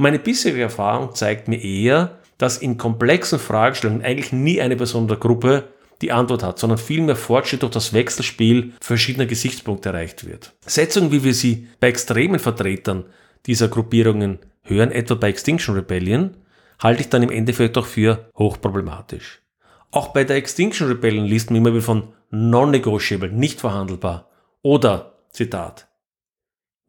Meine 0.00 0.18
bisherige 0.18 0.62
Erfahrung 0.62 1.14
zeigt 1.14 1.46
mir 1.46 1.62
eher, 1.62 2.20
dass 2.38 2.56
in 2.56 2.78
komplexen 2.78 3.38
Fragestellungen 3.38 4.02
eigentlich 4.02 4.32
nie 4.32 4.58
eine 4.58 4.74
besondere 4.74 5.18
Gruppe 5.18 5.68
die 6.00 6.10
Antwort 6.10 6.42
hat, 6.42 6.58
sondern 6.58 6.78
vielmehr 6.78 7.16
Fortschritt 7.16 7.60
durch 7.60 7.72
das 7.72 7.92
Wechselspiel 7.92 8.72
verschiedener 8.80 9.26
Gesichtspunkte 9.26 9.90
erreicht 9.90 10.26
wird. 10.26 10.54
Setzungen, 10.64 11.12
wie 11.12 11.22
wir 11.22 11.34
sie 11.34 11.68
bei 11.80 11.88
extremen 11.88 12.38
Vertretern 12.38 13.04
dieser 13.44 13.68
Gruppierungen 13.68 14.38
hören, 14.62 14.90
etwa 14.90 15.16
bei 15.16 15.28
Extinction 15.28 15.74
Rebellion, 15.74 16.34
halte 16.78 17.02
ich 17.02 17.10
dann 17.10 17.22
im 17.22 17.30
Endeffekt 17.30 17.76
auch 17.76 17.84
für 17.84 18.30
hochproblematisch. 18.38 19.42
Auch 19.90 20.14
bei 20.14 20.24
der 20.24 20.36
Extinction 20.36 20.88
Rebellion 20.88 21.26
liest 21.26 21.50
man 21.50 21.58
immer 21.58 21.74
wieder 21.74 21.82
von 21.82 22.14
non-negotiable, 22.30 23.32
nicht 23.32 23.60
verhandelbar. 23.60 24.30
Oder, 24.62 25.18
Zitat, 25.30 25.89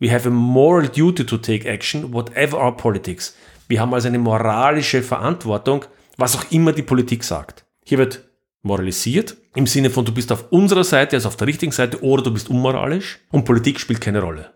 We 0.02 0.12
have 0.12 0.28
a 0.28 0.32
moral 0.32 0.88
duty 0.88 1.28
to 1.28 1.38
take 1.38 1.70
action, 1.70 2.12
whatever 2.12 2.58
our 2.58 2.76
politics. 2.76 3.36
Wir 3.68 3.80
haben 3.80 3.94
also 3.94 4.08
eine 4.08 4.18
moralische 4.18 5.04
Verantwortung, 5.04 5.86
was 6.18 6.36
auch 6.36 6.44
immer 6.50 6.74
die 6.74 6.82
Politik 6.82 7.24
sagt. 7.24 7.66
Hier 7.86 8.00
wird 8.00 8.24
moralisiert 8.64 9.38
im 9.54 9.68
Sinne 9.68 9.92
von 9.92 10.04
du 10.04 10.12
bist 10.12 10.32
auf 10.32 10.52
unserer 10.52 10.84
Seite, 10.84 11.16
also 11.16 11.28
auf 11.28 11.36
der 11.36 11.48
richtigen 11.48 11.72
Seite, 11.72 12.04
oder 12.04 12.24
du 12.24 12.32
bist 12.32 12.50
unmoralisch 12.50 13.20
und 13.30 13.46
Politik 13.46 13.80
spielt 13.80 14.02
keine 14.02 14.22
Rolle. 14.22 14.54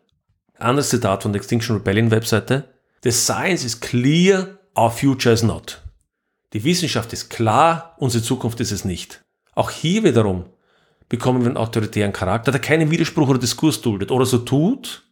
Anderes 0.58 0.90
Zitat 0.90 1.22
von 1.22 1.32
der 1.32 1.42
Extinction 1.42 1.76
Rebellion 1.78 2.10
Webseite. 2.10 2.64
The 3.04 3.12
science 3.12 3.64
is 3.64 3.80
clear, 3.80 4.58
our 4.76 4.90
future 4.90 5.34
is 5.34 5.44
not. 5.44 5.80
Die 6.54 6.64
Wissenschaft 6.64 7.14
ist 7.14 7.30
klar, 7.30 7.96
unsere 8.00 8.24
Zukunft 8.24 8.60
ist 8.62 8.72
es 8.72 8.84
nicht. 8.84 9.24
Auch 9.54 9.70
hier 9.70 10.04
wiederum 10.04 10.46
bekommen 11.08 11.42
wir 11.42 11.50
einen 11.50 11.58
autoritären 11.58 12.14
Charakter, 12.14 12.52
der 12.52 12.62
keinen 12.62 12.90
Widerspruch 12.90 13.30
oder 13.30 13.38
Diskurs 13.38 13.82
duldet 13.82 14.10
oder 14.10 14.26
so 14.26 14.40
tut, 14.40 15.05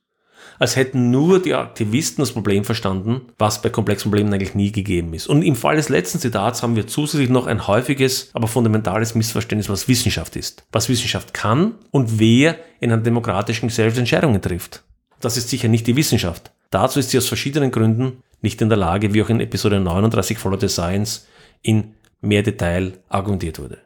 als 0.64 0.78
hätten 0.78 1.12
nur 1.12 1.42
die 1.42 1.56
Aktivisten 1.56 2.22
das 2.22 2.32
Problem 2.32 2.64
verstanden, 2.64 3.34
was 3.38 3.62
bei 3.62 3.68
komplexen 3.68 4.10
Problemen 4.10 4.34
eigentlich 4.34 4.56
nie 4.56 4.72
gegeben 4.72 5.14
ist. 5.14 5.28
Und 5.28 5.42
im 5.42 5.58
Fall 5.58 5.76
des 5.76 5.90
letzten 5.90 6.20
Zitats 6.20 6.64
haben 6.64 6.78
wir 6.78 6.88
zusätzlich 6.88 7.28
noch 7.28 7.48
ein 7.48 7.68
häufiges, 7.68 8.30
aber 8.32 8.48
fundamentales 8.48 9.14
Missverständnis, 9.14 9.68
was 9.68 9.90
Wissenschaft 9.90 10.38
ist, 10.38 10.64
was 10.72 10.88
Wissenschaft 10.88 11.34
kann 11.34 11.76
und 11.92 12.18
wer 12.18 12.56
in 12.80 12.94
einer 12.94 13.02
demokratischen 13.02 13.68
Gesellschaft 13.68 13.98
Entscheidungen 13.98 14.42
trifft. 14.42 14.86
Das 15.20 15.36
ist 15.36 15.50
sicher 15.50 15.68
nicht 15.68 15.86
die 15.86 15.98
Wissenschaft. 15.98 16.54
Dazu 16.70 16.98
ist 16.98 17.10
sie 17.10 17.18
aus 17.18 17.28
verschiedenen 17.28 17.70
Gründen 17.70 18.24
nicht 18.42 18.62
in 18.62 18.70
der 18.70 18.78
Lage, 18.78 19.14
wie 19.14 19.22
auch 19.22 19.30
in 19.30 19.42
Episode 19.42 19.82
39 19.82 20.38
Follow 20.38 20.58
the 20.58 20.70
Science 20.70 21.28
in 21.62 21.96
mehr 22.22 22.42
Detail 22.42 22.94
argumentiert 23.10 23.60
wurde. 23.60 23.80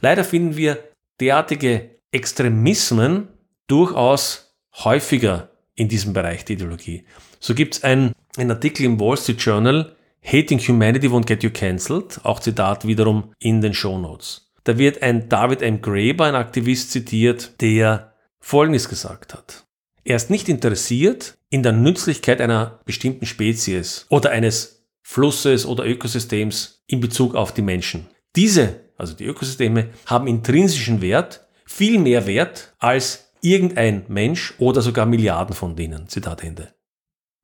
Leider 0.00 0.22
finden 0.22 0.56
wir 0.56 0.78
derartige 1.20 1.90
Extremismen 2.12 3.26
durchaus 3.66 4.54
häufiger 4.84 5.48
in 5.74 5.88
diesem 5.88 6.12
Bereich 6.12 6.44
der 6.44 6.56
Ideologie. 6.56 7.04
So 7.40 7.54
gibt 7.54 7.76
es 7.76 7.84
einen, 7.84 8.14
Artikel 8.36 8.84
im 8.84 8.98
Wall 9.00 9.16
Street 9.16 9.40
Journal, 9.40 9.94
Hating 10.22 10.58
Humanity 10.58 11.08
won't 11.08 11.26
get 11.26 11.42
you 11.42 11.50
cancelled, 11.50 12.20
auch 12.24 12.40
Zitat 12.40 12.86
wiederum 12.86 13.32
in 13.38 13.60
den 13.60 13.74
Show 13.74 13.98
Notes. 13.98 14.50
Da 14.64 14.78
wird 14.78 15.02
ein 15.02 15.28
David 15.28 15.60
M. 15.60 15.82
Graeber, 15.82 16.24
ein 16.24 16.34
Aktivist, 16.34 16.90
zitiert, 16.90 17.60
der 17.60 18.14
Folgendes 18.40 18.88
gesagt 18.88 19.34
hat. 19.34 19.64
Er 20.04 20.16
ist 20.16 20.30
nicht 20.30 20.48
interessiert 20.48 21.36
in 21.50 21.62
der 21.62 21.72
Nützlichkeit 21.72 22.40
einer 22.40 22.80
bestimmten 22.84 23.26
Spezies 23.26 24.06
oder 24.08 24.30
eines 24.30 24.86
Flusses 25.02 25.66
oder 25.66 25.86
Ökosystems 25.86 26.82
in 26.86 27.00
Bezug 27.00 27.34
auf 27.34 27.52
die 27.52 27.62
Menschen. 27.62 28.06
Diese, 28.36 28.80
also 28.96 29.14
die 29.14 29.24
Ökosysteme, 29.24 29.90
haben 30.06 30.26
intrinsischen 30.26 31.00
Wert, 31.00 31.46
viel 31.66 31.98
mehr 31.98 32.26
Wert 32.26 32.74
als 32.78 33.23
irgendein 33.44 34.04
Mensch 34.08 34.54
oder 34.58 34.80
sogar 34.80 35.06
Milliarden 35.06 35.54
von 35.54 35.76
denen. 35.76 36.08
Zitat 36.08 36.42
Ende. 36.42 36.72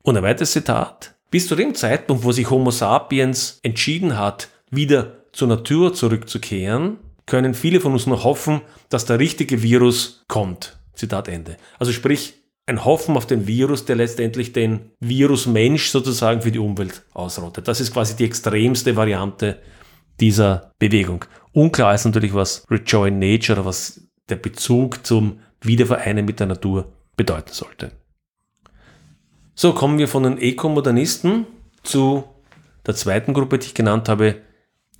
Und 0.03 0.17
ein 0.17 0.23
weiteres 0.23 0.53
Zitat. 0.53 1.15
Bis 1.31 1.47
zu 1.47 1.55
dem 1.55 1.75
Zeitpunkt, 1.75 2.25
wo 2.25 2.33
sich 2.33 2.51
Homo 2.51 2.71
sapiens 2.71 3.59
entschieden 3.63 4.19
hat, 4.19 4.49
wieder 4.71 5.31
zur 5.33 5.49
Natur 5.49 5.95
zurückzukehren, 5.95 6.99
können 7.27 7.55
viele 7.55 7.81
von 7.81 7.93
uns 7.93 8.07
noch 8.07 8.25
hoffen, 8.25 8.63
dass 8.89 9.05
der 9.05 9.19
richtige 9.19 9.63
Virus 9.63 10.25
kommt. 10.27 10.79
Zitat 10.95 11.29
Ende. 11.29 11.57
Also 11.79 11.93
sprich, 11.93 12.35
ein 12.67 12.85
Hoffen 12.85 13.17
auf 13.17 13.27
den 13.27 13.47
Virus, 13.47 13.85
der 13.85 13.97
letztendlich 13.97 14.53
den 14.53 14.91
Virus 15.01 15.47
Mensch 15.47 15.89
sozusagen 15.91 16.43
für 16.43 16.53
die 16.53 16.59
Umwelt 16.59 17.03
ausrottet. 17.13 17.69
Das 17.69 17.81
ist 17.81 17.93
quasi 17.93 18.17
die 18.17 18.25
extremste 18.25 18.97
Variante 18.97 19.59
dieser 20.21 20.73
Bewegung. 20.79 21.25
Unklar 21.53 21.95
ist 21.95 22.05
natürlich, 22.05 22.35
was 22.35 22.65
Rejoin 22.71 23.19
Nature 23.19 23.61
oder 23.61 23.67
was 23.67 24.01
der 24.29 24.37
Bezug 24.37 25.05
zum 25.07 25.41
Wiedervereinen 25.63 26.25
mit 26.25 26.41
der 26.41 26.47
Natur 26.47 26.93
bedeuten 27.17 27.53
sollte. 27.53 27.93
So 29.55 29.75
kommen 29.75 29.99
wir 29.99 30.09
von 30.09 30.23
den 30.23 30.39
Ekomodernisten 30.39 31.47
zu 31.83 32.25
der 32.87 32.95
zweiten 32.95 33.35
Gruppe, 33.35 33.59
die 33.59 33.67
ich 33.67 33.75
genannt 33.75 34.09
habe, 34.09 34.37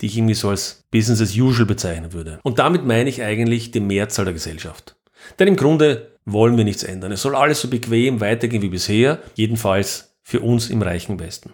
die 0.01 0.05
ich 0.07 0.17
irgendwie 0.17 0.35
so 0.35 0.49
als 0.49 0.83
Business 0.91 1.21
as 1.21 1.35
usual 1.35 1.65
bezeichnen 1.65 2.13
würde. 2.13 2.39
Und 2.43 2.59
damit 2.59 2.85
meine 2.85 3.09
ich 3.09 3.23
eigentlich 3.23 3.71
die 3.71 3.79
Mehrzahl 3.79 4.25
der 4.25 4.33
Gesellschaft. 4.33 4.95
Denn 5.39 5.47
im 5.47 5.55
Grunde 5.55 6.17
wollen 6.25 6.57
wir 6.57 6.63
nichts 6.63 6.83
ändern. 6.83 7.11
Es 7.11 7.21
soll 7.21 7.35
alles 7.35 7.61
so 7.61 7.69
bequem 7.69 8.19
weitergehen 8.19 8.61
wie 8.61 8.69
bisher, 8.69 9.19
jedenfalls 9.35 10.17
für 10.21 10.41
uns 10.41 10.69
im 10.69 10.81
reichen 10.81 11.19
Westen. 11.19 11.53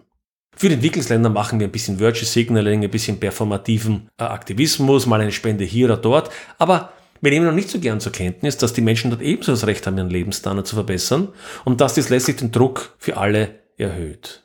Für 0.56 0.70
die 0.70 0.76
Entwicklungsländer 0.76 1.30
machen 1.30 1.60
wir 1.60 1.68
ein 1.68 1.72
bisschen 1.72 2.00
Virtue 2.00 2.26
Signaling, 2.26 2.84
ein 2.84 2.90
bisschen 2.90 3.20
performativen 3.20 4.10
äh, 4.18 4.24
Aktivismus, 4.24 5.06
mal 5.06 5.22
eine 5.22 5.32
Spende 5.32 5.64
hier 5.64 5.86
oder 5.86 5.98
dort, 5.98 6.32
aber 6.58 6.94
wir 7.21 7.31
nehmen 7.31 7.45
noch 7.45 7.53
nicht 7.53 7.69
so 7.69 7.79
gern 7.79 8.00
zur 8.00 8.12
Kenntnis, 8.12 8.57
dass 8.57 8.74
die 8.74 8.81
Menschen 8.81 9.12
dort 9.12 9.21
ebenso 9.21 9.51
das 9.51 9.67
Recht 9.67 9.86
haben, 9.88 9.97
ihren 9.97 10.09
Lebensstandard 10.09 10.67
zu 10.67 10.75
verbessern 10.75 11.29
und 11.65 11.81
dass 11.81 11.93
dies 11.93 12.09
letztlich 12.09 12.38
den 12.38 12.51
Druck 12.51 12.95
für 12.97 13.17
alle 13.17 13.59
erhöht. 13.77 14.43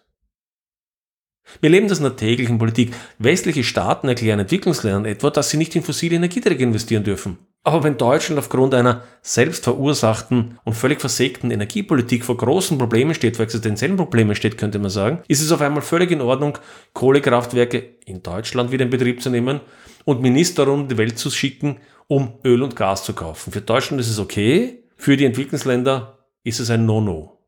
Wir 1.61 1.71
leben 1.71 1.89
das 1.89 1.99
in 1.99 2.05
der 2.05 2.17
täglichen 2.17 2.59
Politik. 2.59 2.95
Westliche 3.19 3.65
Staaten 3.65 4.09
erklären 4.09 4.41
Entwicklungsländern 4.41 5.05
etwa, 5.05 5.31
dass 5.31 5.51
sie 5.51 5.57
nicht 5.57 5.77
in 5.77 5.83
fossile 5.83 6.17
Energieträger 6.17 6.63
investieren 6.63 7.05
dürfen. 7.05 7.39
Aber 7.65 7.85
wenn 7.85 7.97
Deutschland 7.97 8.41
aufgrund 8.41 8.75
einer 8.75 9.05
selbst 9.21 9.65
verursachten 9.65 10.59
und 10.65 10.75
völlig 10.75 11.01
versägten 11.01 11.53
Energiepolitik 11.53 12.25
vor 12.25 12.37
großen 12.37 12.77
Problemen 12.77 13.15
steht, 13.15 13.37
vor 13.37 13.45
existenziellen 13.45 13.97
Problemen 13.97 14.35
steht, 14.35 14.59
könnte 14.59 14.81
man 14.81 14.91
sagen, 14.91 15.23
ist 15.29 15.43
es 15.43 15.53
auf 15.53 15.61
einmal 15.61 15.83
völlig 15.83 16.11
in 16.11 16.21
Ordnung, 16.21 16.59
Kohlekraftwerke 16.93 17.85
in 18.05 18.23
Deutschland 18.23 18.73
wieder 18.73 18.85
in 18.85 18.91
Betrieb 18.91 19.23
zu 19.23 19.31
nehmen 19.31 19.61
und 20.05 20.23
Minister 20.23 20.67
um 20.67 20.89
die 20.89 20.99
Welt 20.99 21.19
zu 21.19 21.31
schicken, 21.31 21.77
um 22.07 22.35
Öl 22.45 22.63
und 22.63 22.77
Gas 22.77 23.05
zu 23.05 23.13
kaufen. 23.13 23.53
Für 23.53 23.61
Deutschland 23.61 24.01
ist 24.01 24.11
es 24.11 24.19
okay, 24.19 24.85
für 24.97 25.17
die 25.17 25.25
Entwicklungsländer 25.25 26.19
ist 26.45 26.61
es 26.61 26.71
ein 26.71 26.87
No-No. 26.87 27.39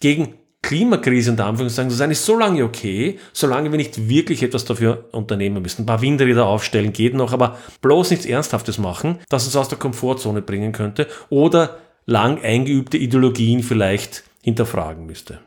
Gegen 0.00 0.34
Klimakrise 0.62 1.30
unter 1.30 1.46
Anführungszeichen 1.46 1.90
zu 1.90 1.96
sein, 1.96 2.10
ist 2.10 2.24
so 2.24 2.36
lange 2.36 2.64
okay, 2.64 3.20
solange 3.32 3.70
wir 3.70 3.76
nicht 3.76 4.08
wirklich 4.08 4.42
etwas 4.42 4.64
dafür 4.64 5.08
unternehmen 5.12 5.62
müssen. 5.62 5.82
Ein 5.82 5.86
paar 5.86 6.02
Windräder 6.02 6.46
aufstellen 6.46 6.92
geht 6.92 7.14
noch, 7.14 7.32
aber 7.32 7.56
bloß 7.82 8.10
nichts 8.10 8.26
Ernsthaftes 8.26 8.76
machen, 8.78 9.20
das 9.28 9.44
uns 9.44 9.54
aus 9.54 9.68
der 9.68 9.78
Komfortzone 9.78 10.42
bringen 10.42 10.72
könnte 10.72 11.06
oder 11.28 11.78
lang 12.04 12.42
eingeübte 12.42 12.96
Ideologien 12.96 13.62
vielleicht 13.62 14.24
hinterfragen 14.42 15.06
müsste. 15.06 15.40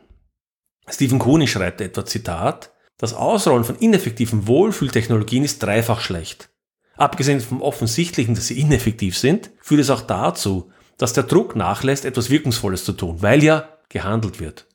Stephen 0.88 1.18
Cooney 1.18 1.46
schreibt 1.46 1.82
etwa 1.82 2.06
Zitat, 2.06 2.72
das 2.96 3.14
Ausrollen 3.14 3.64
von 3.64 3.76
ineffektiven 3.76 4.46
Wohlfühltechnologien 4.46 5.44
ist 5.44 5.62
dreifach 5.62 6.00
schlecht. 6.00 6.48
Abgesehen 7.00 7.40
vom 7.40 7.62
Offensichtlichen, 7.62 8.34
dass 8.34 8.48
sie 8.48 8.60
ineffektiv 8.60 9.16
sind, 9.16 9.50
führt 9.62 9.80
es 9.80 9.88
auch 9.88 10.02
dazu, 10.02 10.70
dass 10.98 11.14
der 11.14 11.22
Druck 11.22 11.56
nachlässt, 11.56 12.04
etwas 12.04 12.28
Wirkungsvolles 12.28 12.84
zu 12.84 12.92
tun, 12.92 13.22
weil 13.22 13.42
ja 13.42 13.70
gehandelt 13.88 14.38
wird. 14.38 14.66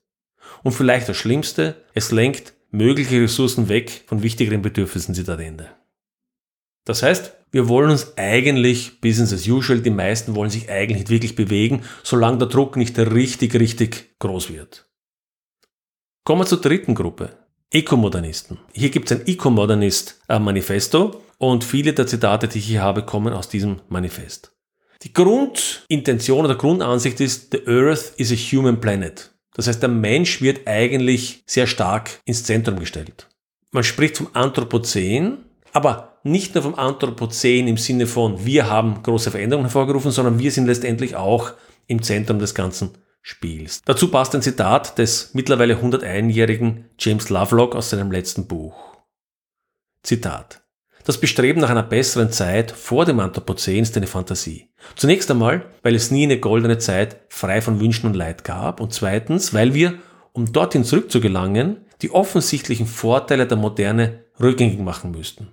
Und 0.64 0.72
vielleicht 0.72 1.08
das 1.08 1.18
Schlimmste, 1.18 1.84
es 1.94 2.12
lenkt 2.12 2.54
mögliche 2.72 3.22
Ressourcen 3.22 3.70
weg 3.70 4.06
von 4.08 4.24
wichtigeren 4.24 4.64
Bedürfnissen, 4.64 5.14
Zitat 5.14 5.40
Ende. 5.40 5.70
Das 6.84 7.04
heißt, 7.04 7.32
wir 7.52 7.70
wollen 7.70 7.92
uns 7.92 8.18
eigentlich 8.18 9.02
Business 9.02 9.32
as 9.32 9.48
usual, 9.48 9.82
die 9.82 9.92
meisten 9.92 10.34
wollen 10.34 10.50
sich 10.50 10.68
eigentlich 10.72 10.98
nicht 10.98 11.12
wirklich 11.12 11.36
bewegen, 11.36 11.84
solange 12.02 12.40
der 12.40 12.48
Druck 12.48 12.76
nicht 12.76 12.98
richtig, 12.98 13.54
richtig 13.54 14.18
groß 14.18 14.52
wird. 14.52 14.90
Kommen 16.24 16.42
wir 16.42 16.48
zur 16.48 16.60
dritten 16.60 16.96
Gruppe, 16.96 17.38
Ekomodernisten. 17.70 18.58
Hier 18.74 18.90
gibt 18.90 19.12
es 19.12 19.20
ein 19.20 19.28
Ekomodernist-Manifesto 19.28 21.22
und 21.38 21.64
viele 21.64 21.94
der 21.94 22.08
Zitate, 22.08 22.48
die 22.48 22.60
ich 22.60 22.66
hier 22.66 22.82
habe, 22.82 23.04
kommen 23.04 23.34
aus 23.34 23.50
diesem 23.50 23.82
Manifest. 23.90 24.56
Die 25.04 25.14
Grundintention 25.14 26.46
oder 26.46 26.56
Grundansicht 26.56 27.20
ist, 27.20 27.52
the 27.52 27.68
Earth 27.68 28.14
is 28.18 28.32
a 28.32 28.36
human 28.36 28.80
planet. 28.80 29.32
Das 29.54 29.68
heißt, 29.68 29.82
der 29.82 29.90
Mensch 29.90 30.42
wird 30.42 30.68
eigentlich 30.68 31.44
sehr 31.46 31.68
stark 31.68 32.22
ins 32.26 32.44
Zentrum 32.44 32.80
gestellt. 32.80 33.28
Man 33.72 33.84
spricht 33.84 34.18
vom 34.18 34.30
Anthropozän, 34.34 35.46
aber 35.74 36.20
nicht 36.24 36.56
nur 36.56 36.64
vom 36.64 36.76
Anthropozän 36.76 37.68
im 37.68 37.78
Sinne 37.78 38.08
von, 38.08 38.46
wir 38.46 38.70
haben 38.70 39.04
große 39.04 39.32
Veränderungen 39.32 39.66
hervorgerufen, 39.66 40.12
sondern 40.12 40.40
wir 40.40 40.52
sind 40.52 40.66
letztendlich 40.66 41.16
auch 41.16 41.54
im 41.88 42.02
Zentrum 42.02 42.40
des 42.40 42.56
ganzen 42.56 42.92
Spiels. 43.22 43.82
Dazu 43.86 44.10
passt 44.10 44.36
ein 44.36 44.42
Zitat 44.42 44.98
des 44.98 45.34
mittlerweile 45.34 45.76
101-jährigen 45.76 46.86
James 47.00 47.30
Lovelock 47.30 47.76
aus 47.76 47.90
seinem 47.90 48.12
letzten 48.12 48.48
Buch. 48.48 48.76
Zitat. 50.04 50.65
Das 51.06 51.20
Bestreben 51.20 51.62
nach 51.62 51.70
einer 51.70 51.84
besseren 51.84 52.32
Zeit 52.32 52.72
vor 52.72 53.06
dem 53.06 53.20
Anthropozän 53.20 53.84
ist 53.84 53.96
eine 53.96 54.08
Fantasie. 54.08 54.70
Zunächst 54.96 55.30
einmal, 55.30 55.68
weil 55.84 55.94
es 55.94 56.10
nie 56.10 56.24
eine 56.24 56.40
goldene 56.40 56.80
Zeit 56.80 57.18
frei 57.30 57.62
von 57.62 57.80
Wünschen 57.80 58.08
und 58.08 58.16
Leid 58.16 58.44
gab 58.44 58.82
und 58.82 58.92
zweitens, 58.92 59.54
weil 59.54 59.76
wir, 59.76 60.00
um 60.34 60.52
dorthin 60.52 60.84
zurückzugelangen, 60.84 61.86
die 62.02 62.10
offensichtlichen 62.10 62.88
Vorteile 62.88 63.46
der 63.46 63.56
Moderne 63.56 64.26
rückgängig 64.40 64.80
machen 64.80 65.12
müssten. 65.12 65.52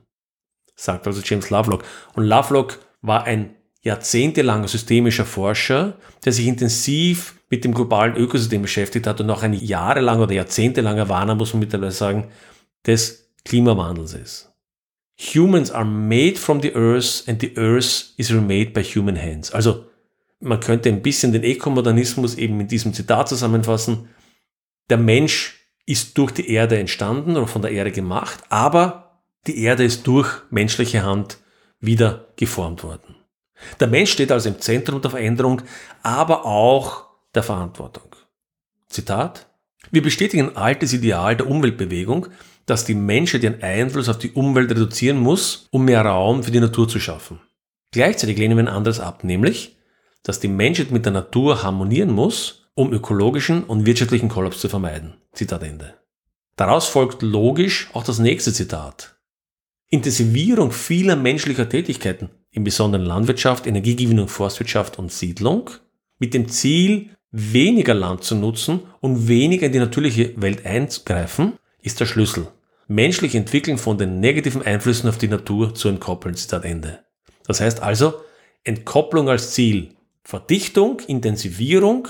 sagt 0.74 1.06
also 1.06 1.20
James 1.22 1.50
Lovelock. 1.50 1.84
Und 2.14 2.24
Lovelock 2.24 2.78
war 3.02 3.24
ein 3.24 3.54
jahrzehntelanger 3.82 4.68
systemischer 4.68 5.26
Forscher, 5.26 5.98
der 6.24 6.32
sich 6.32 6.46
intensiv 6.46 7.34
mit 7.50 7.64
dem 7.64 7.74
globalen 7.74 8.16
Ökosystem 8.16 8.62
beschäftigt 8.62 9.06
hat 9.06 9.20
und 9.20 9.28
auch 9.28 9.42
ein 9.42 9.52
jahrelanger 9.52 10.22
oder 10.22 10.32
jahrzehntelanger 10.32 11.10
Warner, 11.10 11.34
muss 11.34 11.52
man 11.52 11.60
mittlerweile 11.60 11.92
sagen, 11.92 12.28
des 12.86 13.30
Klimawandels 13.44 14.14
ist. 14.14 14.51
Humans 15.22 15.70
are 15.70 15.84
made 15.84 16.36
from 16.36 16.60
the 16.60 16.74
earth 16.74 17.28
and 17.28 17.40
the 17.40 17.56
earth 17.56 18.12
is 18.16 18.32
remade 18.32 18.72
by 18.72 18.82
human 18.82 19.16
hands. 19.16 19.52
Also 19.52 19.84
man 20.40 20.58
könnte 20.58 20.88
ein 20.88 21.00
bisschen 21.00 21.30
den 21.30 21.44
Ekomodernismus 21.44 22.34
eben 22.34 22.58
in 22.58 22.66
diesem 22.66 22.92
Zitat 22.92 23.28
zusammenfassen. 23.28 24.08
Der 24.90 24.98
Mensch 24.98 25.60
ist 25.86 26.18
durch 26.18 26.32
die 26.32 26.50
Erde 26.50 26.76
entstanden 26.76 27.36
oder 27.36 27.46
von 27.46 27.62
der 27.62 27.70
Erde 27.70 27.92
gemacht, 27.92 28.42
aber 28.48 29.20
die 29.46 29.62
Erde 29.62 29.84
ist 29.84 30.06
durch 30.08 30.28
menschliche 30.50 31.04
Hand 31.04 31.38
wieder 31.78 32.28
geformt 32.34 32.82
worden. 32.82 33.14
Der 33.78 33.86
Mensch 33.86 34.10
steht 34.10 34.32
also 34.32 34.48
im 34.48 34.60
Zentrum 34.60 35.00
der 35.02 35.12
Veränderung, 35.12 35.62
aber 36.02 36.44
auch 36.44 37.06
der 37.34 37.44
Verantwortung. 37.44 38.16
Zitat. 38.88 39.46
Wir 39.92 40.02
bestätigen 40.02 40.50
ein 40.50 40.56
altes 40.56 40.92
Ideal 40.92 41.36
der 41.36 41.48
Umweltbewegung, 41.48 42.28
dass 42.66 42.84
die 42.84 42.94
Menschheit 42.94 43.42
ihren 43.42 43.62
Einfluss 43.62 44.08
auf 44.08 44.18
die 44.18 44.32
Umwelt 44.32 44.70
reduzieren 44.70 45.18
muss, 45.18 45.66
um 45.70 45.84
mehr 45.84 46.02
Raum 46.02 46.42
für 46.42 46.50
die 46.50 46.60
Natur 46.60 46.88
zu 46.88 47.00
schaffen. 47.00 47.40
Gleichzeitig 47.90 48.38
lehnen 48.38 48.56
wir 48.56 48.64
ein 48.64 48.68
anderes 48.68 49.00
ab, 49.00 49.24
nämlich, 49.24 49.76
dass 50.22 50.40
die 50.40 50.48
Menschheit 50.48 50.90
mit 50.90 51.04
der 51.04 51.12
Natur 51.12 51.62
harmonieren 51.62 52.10
muss, 52.10 52.68
um 52.74 52.92
ökologischen 52.92 53.64
und 53.64 53.86
wirtschaftlichen 53.86 54.28
Kollaps 54.28 54.60
zu 54.60 54.68
vermeiden. 54.68 55.14
Zitat 55.32 55.62
Ende. 55.62 55.94
Daraus 56.56 56.86
folgt 56.88 57.22
logisch 57.22 57.90
auch 57.92 58.04
das 58.04 58.18
nächste 58.18 58.52
Zitat. 58.52 59.16
Intensivierung 59.88 60.72
vieler 60.72 61.16
menschlicher 61.16 61.68
Tätigkeiten, 61.68 62.30
im 62.50 62.64
Besonderen 62.64 63.04
Landwirtschaft, 63.04 63.66
Energiegewinnung, 63.66 64.28
Forstwirtschaft 64.28 64.98
und 64.98 65.12
Siedlung, 65.12 65.70
mit 66.18 66.34
dem 66.34 66.48
Ziel, 66.48 67.10
weniger 67.30 67.94
Land 67.94 68.24
zu 68.24 68.34
nutzen 68.34 68.80
und 69.00 69.26
weniger 69.28 69.66
in 69.66 69.72
die 69.72 69.78
natürliche 69.78 70.40
Welt 70.40 70.64
einzugreifen, 70.64 71.54
ist 71.82 72.00
der 72.00 72.06
Schlüssel. 72.06 72.48
Menschlich 72.88 73.34
entwickeln 73.34 73.78
von 73.78 73.98
den 73.98 74.20
negativen 74.20 74.62
Einflüssen 74.62 75.08
auf 75.08 75.18
die 75.18 75.28
Natur 75.28 75.74
zu 75.74 75.88
entkoppeln. 75.88 76.34
Zitat 76.34 76.64
Ende. 76.64 77.00
Das 77.46 77.60
heißt 77.60 77.82
also, 77.82 78.14
Entkopplung 78.64 79.28
als 79.28 79.52
Ziel. 79.52 79.94
Verdichtung, 80.24 81.00
Intensivierung, 81.00 82.08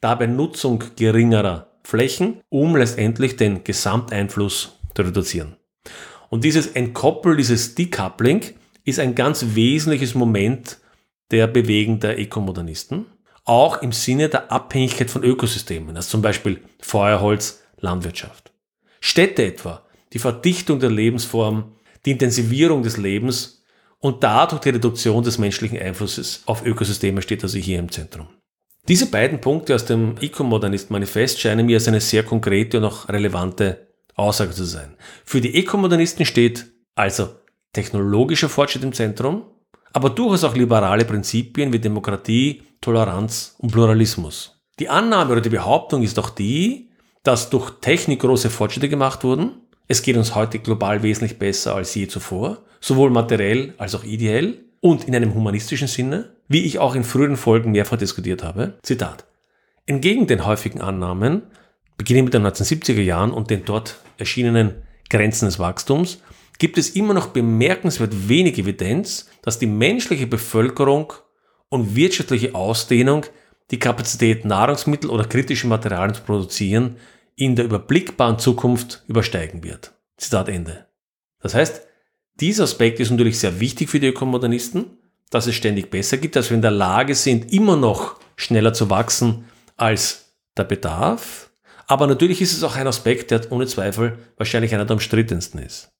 dabei 0.00 0.26
Nutzung 0.26 0.82
geringerer 0.96 1.68
Flächen, 1.82 2.40
um 2.48 2.76
letztendlich 2.76 3.36
den 3.36 3.64
Gesamteinfluss 3.64 4.78
zu 4.94 5.02
reduzieren. 5.02 5.56
Und 6.30 6.44
dieses 6.44 6.68
Entkoppeln, 6.68 7.36
dieses 7.36 7.74
Decoupling 7.74 8.42
ist 8.84 8.98
ein 8.98 9.14
ganz 9.14 9.44
wesentliches 9.54 10.14
Moment 10.14 10.78
der 11.30 11.46
Bewegung 11.46 12.00
der 12.00 12.18
Ekomodernisten, 12.18 13.06
auch 13.44 13.82
im 13.82 13.92
Sinne 13.92 14.28
der 14.28 14.50
Abhängigkeit 14.50 15.10
von 15.10 15.22
Ökosystemen, 15.22 15.96
also 15.96 16.10
zum 16.10 16.22
Beispiel 16.22 16.62
Feuerholz, 16.80 17.62
Landwirtschaft. 17.78 18.43
Städte 19.06 19.44
etwa, 19.44 19.82
die 20.14 20.18
Verdichtung 20.18 20.80
der 20.80 20.88
Lebensform, 20.88 21.72
die 22.06 22.12
Intensivierung 22.12 22.82
des 22.82 22.96
Lebens 22.96 23.62
und 23.98 24.24
dadurch 24.24 24.62
die 24.62 24.70
Reduktion 24.70 25.22
des 25.22 25.36
menschlichen 25.36 25.78
Einflusses 25.78 26.42
auf 26.46 26.64
Ökosysteme 26.64 27.20
steht 27.20 27.42
also 27.42 27.58
hier 27.58 27.80
im 27.80 27.90
Zentrum. 27.90 28.28
Diese 28.88 29.10
beiden 29.10 29.42
Punkte 29.42 29.74
aus 29.74 29.84
dem 29.84 30.16
Ecomodernist-Manifest 30.18 31.38
scheinen 31.38 31.66
mir 31.66 31.76
als 31.76 31.86
eine 31.86 32.00
sehr 32.00 32.22
konkrete 32.22 32.78
und 32.78 32.84
auch 32.84 33.10
relevante 33.10 33.88
Aussage 34.14 34.52
zu 34.52 34.64
sein. 34.64 34.96
Für 35.26 35.42
die 35.42 35.54
Ekomodernisten 35.54 36.24
steht 36.24 36.72
also 36.94 37.28
technologischer 37.74 38.48
Fortschritt 38.48 38.84
im 38.84 38.94
Zentrum, 38.94 39.42
aber 39.92 40.08
durchaus 40.08 40.44
auch 40.44 40.56
liberale 40.56 41.04
Prinzipien 41.04 41.74
wie 41.74 41.78
Demokratie, 41.78 42.62
Toleranz 42.80 43.54
und 43.58 43.70
Pluralismus. 43.70 44.62
Die 44.78 44.88
Annahme 44.88 45.32
oder 45.32 45.40
die 45.42 45.50
Behauptung 45.50 46.02
ist 46.02 46.18
auch 46.18 46.30
die, 46.30 46.88
dass 47.24 47.50
durch 47.50 47.70
Technik 47.80 48.20
große 48.20 48.50
Fortschritte 48.50 48.88
gemacht 48.88 49.24
wurden. 49.24 49.52
Es 49.88 50.02
geht 50.02 50.16
uns 50.16 50.34
heute 50.34 50.60
global 50.60 51.02
wesentlich 51.02 51.38
besser 51.38 51.74
als 51.74 51.94
je 51.94 52.06
zuvor, 52.06 52.58
sowohl 52.80 53.10
materiell 53.10 53.74
als 53.78 53.94
auch 53.94 54.04
ideell 54.04 54.58
und 54.80 55.04
in 55.08 55.16
einem 55.16 55.34
humanistischen 55.34 55.88
Sinne, 55.88 56.30
wie 56.46 56.64
ich 56.64 56.78
auch 56.78 56.94
in 56.94 57.04
früheren 57.04 57.36
Folgen 57.36 57.72
mehrfach 57.72 57.96
diskutiert 57.96 58.44
habe. 58.44 58.74
Zitat. 58.82 59.24
Entgegen 59.86 60.26
den 60.26 60.46
häufigen 60.46 60.80
Annahmen, 60.80 61.42
beginnend 61.96 62.26
mit 62.26 62.34
den 62.34 62.46
1970er 62.46 63.00
Jahren 63.00 63.32
und 63.32 63.50
den 63.50 63.64
dort 63.64 63.98
erschienenen 64.18 64.82
Grenzen 65.10 65.46
des 65.46 65.58
Wachstums, 65.58 66.20
gibt 66.58 66.78
es 66.78 66.90
immer 66.90 67.14
noch 67.14 67.28
bemerkenswert 67.28 68.28
wenig 68.28 68.58
Evidenz, 68.58 69.30
dass 69.42 69.58
die 69.58 69.66
menschliche 69.66 70.26
Bevölkerung 70.26 71.12
und 71.68 71.96
wirtschaftliche 71.96 72.54
Ausdehnung 72.54 73.26
die 73.70 73.78
Kapazität, 73.78 74.44
Nahrungsmittel 74.44 75.10
oder 75.10 75.24
kritische 75.24 75.66
Materialien 75.66 76.14
zu 76.14 76.22
produzieren, 76.22 76.96
in 77.36 77.56
der 77.56 77.64
überblickbaren 77.64 78.38
Zukunft 78.38 79.02
übersteigen 79.06 79.62
wird. 79.64 79.92
Zitat 80.16 80.48
Ende. 80.48 80.86
Das 81.40 81.54
heißt, 81.54 81.82
dieser 82.40 82.64
Aspekt 82.64 83.00
ist 83.00 83.10
natürlich 83.10 83.38
sehr 83.38 83.60
wichtig 83.60 83.90
für 83.90 84.00
die 84.00 84.08
Ökomodernisten, 84.08 84.98
dass 85.30 85.46
es 85.46 85.54
ständig 85.54 85.90
besser 85.90 86.16
gibt, 86.16 86.36
dass 86.36 86.50
wir 86.50 86.56
in 86.56 86.62
der 86.62 86.70
Lage 86.70 87.14
sind, 87.14 87.52
immer 87.52 87.76
noch 87.76 88.16
schneller 88.36 88.72
zu 88.72 88.90
wachsen 88.90 89.44
als 89.76 90.36
der 90.56 90.64
Bedarf. 90.64 91.50
Aber 91.86 92.06
natürlich 92.06 92.40
ist 92.40 92.52
es 92.52 92.62
auch 92.62 92.76
ein 92.76 92.86
Aspekt, 92.86 93.30
der 93.30 93.50
ohne 93.50 93.66
Zweifel 93.66 94.18
wahrscheinlich 94.36 94.74
einer 94.74 94.84
der 94.84 94.94
umstrittensten 94.94 95.60
ist. 95.60 95.90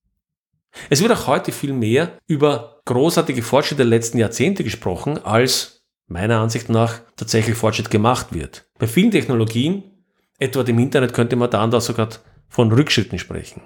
Es 0.90 1.02
wird 1.02 1.12
auch 1.12 1.26
heute 1.26 1.52
viel 1.52 1.72
mehr 1.72 2.18
über 2.26 2.80
großartige 2.84 3.42
Fortschritte 3.42 3.78
der 3.78 3.86
letzten 3.86 4.18
Jahrzehnte 4.18 4.64
gesprochen, 4.64 5.18
als 5.24 5.84
meiner 6.06 6.40
Ansicht 6.40 6.68
nach 6.68 7.00
tatsächlich 7.16 7.56
Fortschritt 7.56 7.90
gemacht 7.90 8.28
wird. 8.32 8.66
Bei 8.78 8.86
vielen 8.86 9.10
Technologien 9.10 9.84
Etwa 10.44 10.62
dem 10.62 10.78
Internet 10.78 11.14
könnte 11.14 11.36
man 11.36 11.48
dann 11.48 11.70
da 11.70 11.80
sogar 11.80 12.10
von 12.50 12.70
Rückschritten 12.70 13.18
sprechen. 13.18 13.62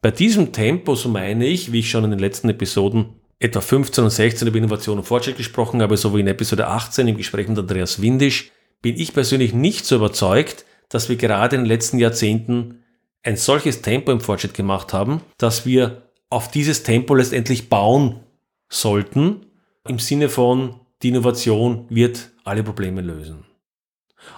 Bei 0.00 0.10
diesem 0.10 0.50
Tempo, 0.50 0.94
so 0.94 1.10
meine 1.10 1.44
ich, 1.46 1.70
wie 1.70 1.80
ich 1.80 1.90
schon 1.90 2.04
in 2.04 2.12
den 2.12 2.18
letzten 2.18 2.48
Episoden 2.48 3.20
etwa 3.38 3.60
15 3.60 4.04
und 4.04 4.10
16 4.10 4.48
über 4.48 4.56
Innovation 4.56 4.96
und 4.96 5.04
Fortschritt 5.04 5.36
gesprochen 5.36 5.82
habe, 5.82 5.98
so 5.98 6.16
wie 6.16 6.20
in 6.20 6.28
Episode 6.28 6.68
18 6.68 7.08
im 7.08 7.18
Gespräch 7.18 7.46
mit 7.48 7.58
Andreas 7.58 8.00
Windisch, 8.00 8.52
bin 8.80 8.96
ich 8.96 9.12
persönlich 9.12 9.52
nicht 9.52 9.84
so 9.84 9.96
überzeugt, 9.96 10.64
dass 10.88 11.10
wir 11.10 11.16
gerade 11.16 11.56
in 11.56 11.62
den 11.62 11.68
letzten 11.68 11.98
Jahrzehnten 11.98 12.82
ein 13.22 13.36
solches 13.36 13.82
Tempo 13.82 14.12
im 14.12 14.20
Fortschritt 14.20 14.54
gemacht 14.54 14.94
haben, 14.94 15.20
dass 15.36 15.66
wir 15.66 16.10
auf 16.30 16.50
dieses 16.50 16.84
Tempo 16.84 17.14
letztendlich 17.14 17.68
bauen 17.68 18.20
sollten, 18.70 19.44
im 19.86 19.98
Sinne 19.98 20.30
von, 20.30 20.80
die 21.02 21.08
Innovation 21.08 21.84
wird 21.90 22.30
alle 22.44 22.62
Probleme 22.62 23.02
lösen. 23.02 23.44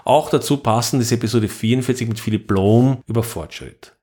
Auch 0.04 0.30
dazu 0.30 0.58
passend 0.58 1.02
ist 1.02 1.12
Episode 1.12 1.48
44 1.48 2.08
mit 2.08 2.20
Philipp 2.20 2.46
Blom 2.46 3.02
über 3.06 3.22
Fortschritt. 3.22 3.96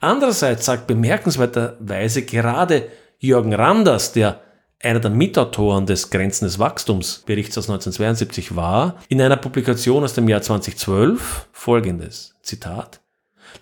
Andererseits 0.00 0.66
sagt 0.66 0.86
bemerkenswerterweise 0.86 2.22
gerade 2.22 2.88
Jürgen 3.18 3.54
Randers, 3.54 4.12
der 4.12 4.40
einer 4.82 5.00
der 5.00 5.10
Mitautoren 5.10 5.86
des 5.86 6.10
Grenzen 6.10 6.44
des 6.44 6.58
Wachstums 6.58 7.22
Berichts 7.26 7.56
aus 7.56 7.68
1972 7.68 8.54
war, 8.54 8.96
in 9.08 9.20
einer 9.20 9.36
Publikation 9.36 10.04
aus 10.04 10.14
dem 10.14 10.28
Jahr 10.28 10.42
2012 10.42 11.48
folgendes, 11.52 12.34
Zitat, 12.42 13.00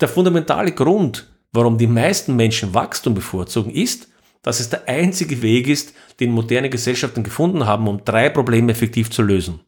der 0.01 0.09
fundamentale 0.09 0.73
Grund, 0.73 1.31
warum 1.53 1.79
die 1.79 1.87
meisten 1.87 2.35
Menschen 2.35 2.75
Wachstum 2.75 3.15
bevorzugen, 3.15 3.71
ist, 3.71 4.09
dass 4.43 4.59
es 4.59 4.71
der 4.71 4.89
einzige 4.89 5.43
Weg 5.43 5.69
ist, 5.69 5.95
den 6.19 6.33
moderne 6.33 6.69
Gesellschaften 6.69 7.23
gefunden 7.23 7.67
haben, 7.67 7.87
um 7.87 8.05
drei 8.05 8.29
Probleme 8.29 8.73
effektiv 8.73 9.11
zu 9.11 9.23
lösen. 9.23 9.61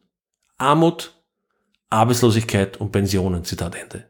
Armut, 0.57 1.14
Arbeitslosigkeit 1.89 2.77
und 2.77 2.91
Pensionen. 2.91 3.43
Zitat 3.43 3.75
Ende. 3.75 4.05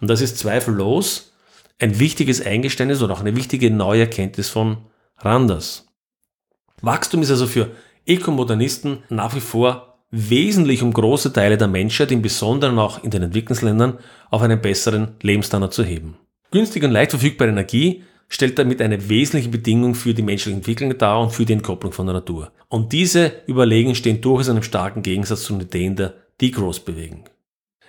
Und 0.00 0.08
das 0.08 0.20
ist 0.20 0.38
zweifellos 0.38 1.32
ein 1.80 1.98
wichtiges 1.98 2.44
Eingeständnis 2.44 3.02
oder 3.02 3.14
auch 3.14 3.20
eine 3.20 3.36
wichtige 3.36 3.70
neue 3.70 4.00
Erkenntnis 4.00 4.48
von 4.48 4.78
Randers. 5.18 5.86
Wachstum 6.80 7.22
ist 7.22 7.30
also 7.30 7.46
für 7.46 7.70
Ökomodernisten 8.06 9.04
nach 9.08 9.34
wie 9.34 9.40
vor 9.40 9.98
wesentlich, 10.10 10.82
um 10.82 10.92
große 10.92 11.32
Teile 11.32 11.58
der 11.58 11.68
Menschheit, 11.68 12.10
im 12.10 12.22
Besonderen 12.22 12.78
auch 12.78 13.02
in 13.04 13.10
den 13.10 13.22
Entwicklungsländern, 13.22 13.98
auf 14.30 14.42
einen 14.42 14.60
besseren 14.60 15.16
Lebensstandard 15.22 15.74
zu 15.74 15.84
heben. 15.84 16.16
Günstige 16.50 16.86
und 16.86 16.92
leicht 16.92 17.10
verfügbare 17.10 17.50
Energie 17.50 18.04
stellt 18.28 18.58
damit 18.58 18.80
eine 18.80 19.08
wesentliche 19.08 19.50
Bedingung 19.50 19.94
für 19.94 20.14
die 20.14 20.22
menschliche 20.22 20.56
Entwicklung 20.56 20.96
dar 20.96 21.20
und 21.20 21.32
für 21.32 21.44
die 21.44 21.52
Entkopplung 21.52 21.92
von 21.92 22.06
der 22.06 22.14
Natur. 22.14 22.52
Und 22.68 22.92
diese 22.92 23.32
Überlegungen 23.46 23.94
stehen 23.94 24.20
durchaus 24.20 24.48
in 24.48 24.52
einem 24.52 24.62
starken 24.62 25.02
Gegensatz 25.02 25.42
zu 25.42 25.54
den 25.54 25.62
Ideen 25.62 25.96
der 25.96 26.14
Degrowth 26.40 26.84
bewegen. 26.84 27.24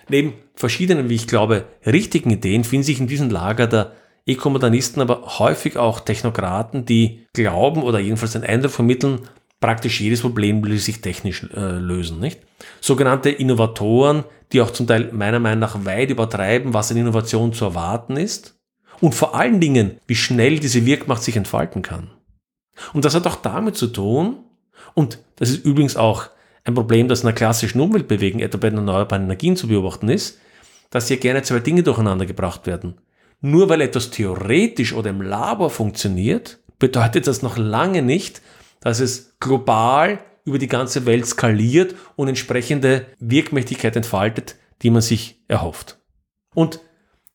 Neben 0.08 0.34
verschiedenen, 0.54 1.08
wie 1.08 1.14
ich 1.14 1.26
glaube, 1.26 1.66
richtigen 1.86 2.30
Ideen 2.30 2.64
finden 2.64 2.84
sich 2.84 3.00
in 3.00 3.06
diesem 3.06 3.30
Lager 3.30 3.66
der 3.66 3.92
Ekomodernisten 4.26 5.00
aber 5.00 5.38
häufig 5.38 5.76
auch 5.76 6.00
Technokraten, 6.00 6.84
die 6.84 7.26
glauben 7.32 7.82
oder 7.82 7.98
jedenfalls 7.98 8.32
den 8.32 8.44
Eindruck 8.44 8.72
vermitteln, 8.72 9.20
praktisch 9.60 10.00
jedes 10.00 10.20
Problem 10.20 10.64
will 10.64 10.78
sich 10.78 11.00
technisch 11.00 11.44
äh, 11.54 11.78
lösen. 11.78 12.20
Nicht? 12.20 12.40
Sogenannte 12.80 13.30
Innovatoren, 13.30 14.24
die 14.52 14.60
auch 14.60 14.70
zum 14.70 14.86
Teil 14.86 15.10
meiner 15.12 15.38
Meinung 15.38 15.60
nach 15.60 15.84
weit 15.84 16.10
übertreiben, 16.10 16.74
was 16.74 16.90
an 16.90 16.96
Innovation 16.96 17.52
zu 17.52 17.64
erwarten 17.64 18.16
ist 18.16 18.58
und 19.00 19.14
vor 19.14 19.34
allen 19.34 19.60
Dingen, 19.60 19.98
wie 20.06 20.14
schnell 20.14 20.58
diese 20.58 20.84
Wirkmacht 20.86 21.22
sich 21.22 21.36
entfalten 21.36 21.82
kann. 21.82 22.10
Und 22.92 23.04
das 23.04 23.14
hat 23.14 23.26
auch 23.26 23.36
damit 23.36 23.76
zu 23.76 23.88
tun, 23.88 24.44
und 24.94 25.18
das 25.36 25.50
ist 25.50 25.64
übrigens 25.64 25.96
auch 25.96 26.30
ein 26.70 26.74
Problem, 26.74 27.08
das 27.08 27.20
in 27.20 27.28
einer 27.28 27.34
klassischen 27.34 27.80
Umweltbewegung, 27.80 28.40
etwa 28.40 28.58
bei 28.58 28.70
den 28.70 28.78
erneuerbaren 28.78 29.24
Energien 29.24 29.56
zu 29.56 29.68
beobachten 29.68 30.08
ist, 30.08 30.38
dass 30.90 31.08
hier 31.08 31.18
gerne 31.18 31.42
zwei 31.42 31.60
Dinge 31.60 31.82
durcheinander 31.82 32.26
gebracht 32.26 32.66
werden. 32.66 32.98
Nur 33.40 33.68
weil 33.68 33.80
etwas 33.80 34.10
theoretisch 34.10 34.92
oder 34.92 35.10
im 35.10 35.22
Labor 35.22 35.70
funktioniert, 35.70 36.58
bedeutet 36.78 37.26
das 37.26 37.42
noch 37.42 37.56
lange 37.56 38.02
nicht, 38.02 38.42
dass 38.80 39.00
es 39.00 39.36
global 39.40 40.18
über 40.44 40.58
die 40.58 40.68
ganze 40.68 41.06
Welt 41.06 41.26
skaliert 41.26 41.94
und 42.16 42.28
entsprechende 42.28 43.06
Wirkmächtigkeit 43.18 43.96
entfaltet, 43.96 44.56
die 44.82 44.90
man 44.90 45.02
sich 45.02 45.42
erhofft. 45.48 45.98
Und 46.54 46.80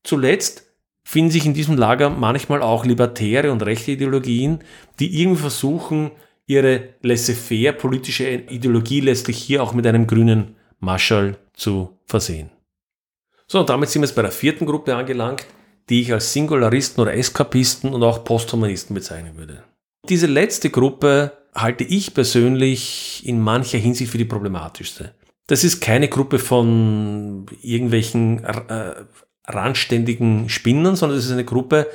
zuletzt 0.04 0.64
finden 1.04 1.32
sich 1.32 1.46
in 1.46 1.54
diesem 1.54 1.78
Lager 1.78 2.10
manchmal 2.10 2.62
auch 2.62 2.84
libertäre 2.84 3.52
und 3.52 3.64
rechte 3.64 3.92
Ideologien, 3.92 4.60
die 5.00 5.22
irgendwie 5.22 5.42
versuchen, 5.42 6.12
ihre 6.48 6.90
laissez-faire 7.02 7.74
politische 7.74 8.30
Ideologie 8.30 9.02
letztlich 9.02 9.38
hier 9.38 9.64
auch 9.64 9.74
mit 9.74 9.88
einem 9.88 10.08
grünen 10.08 10.56
Marschall 10.80 11.38
zu 11.54 11.98
versehen. 12.06 12.52
So, 13.48 13.60
und 13.60 13.70
damit 13.70 13.90
sind 13.90 14.02
wir 14.02 14.08
jetzt 14.08 14.16
bei 14.16 14.22
der 14.22 14.32
vierten 14.32 14.66
Gruppe 14.66 14.96
angelangt, 14.96 15.46
die 15.90 16.02
ich 16.02 16.14
als 16.14 16.34
Singularisten 16.34 17.02
oder 17.02 17.14
Eskapisten 17.14 17.94
und 17.94 18.04
auch 18.04 18.24
Posthumanisten 18.24 18.94
bezeichnen 18.94 19.38
würde. 19.38 19.64
Diese 20.10 20.28
letzte 20.28 20.70
Gruppe 20.70 21.34
halte 21.54 21.84
ich 21.84 22.14
persönlich 22.14 23.24
in 23.26 23.40
mancher 23.40 23.78
Hinsicht 23.78 24.12
für 24.12 24.18
die 24.18 24.26
problematischste. 24.26 25.14
Das 25.48 25.64
ist 25.64 25.80
keine 25.80 26.08
Gruppe 26.08 26.40
von 26.40 27.46
irgendwelchen 27.62 28.44
äh, 28.44 29.06
randständigen 29.46 30.50
Spinnern, 30.50 30.96
sondern 30.96 31.20
es 31.20 31.26
ist 31.26 31.32
eine 31.32 31.46
Gruppe, 31.46 31.88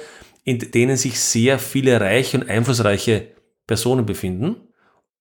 in 0.45 0.59
denen 0.59 0.97
sich 0.97 1.21
sehr 1.21 1.59
viele 1.59 2.01
reiche 2.01 2.39
und 2.39 2.49
einflussreiche 2.49 3.29
Personen 3.71 4.05
befinden 4.05 4.57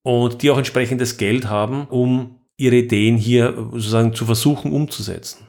und 0.01 0.41
die 0.41 0.49
auch 0.49 0.57
entsprechendes 0.57 1.17
Geld 1.17 1.49
haben, 1.49 1.85
um 1.85 2.39
ihre 2.57 2.77
Ideen 2.77 3.15
hier 3.15 3.53
sozusagen 3.53 4.15
zu 4.15 4.25
versuchen 4.25 4.73
umzusetzen. 4.73 5.45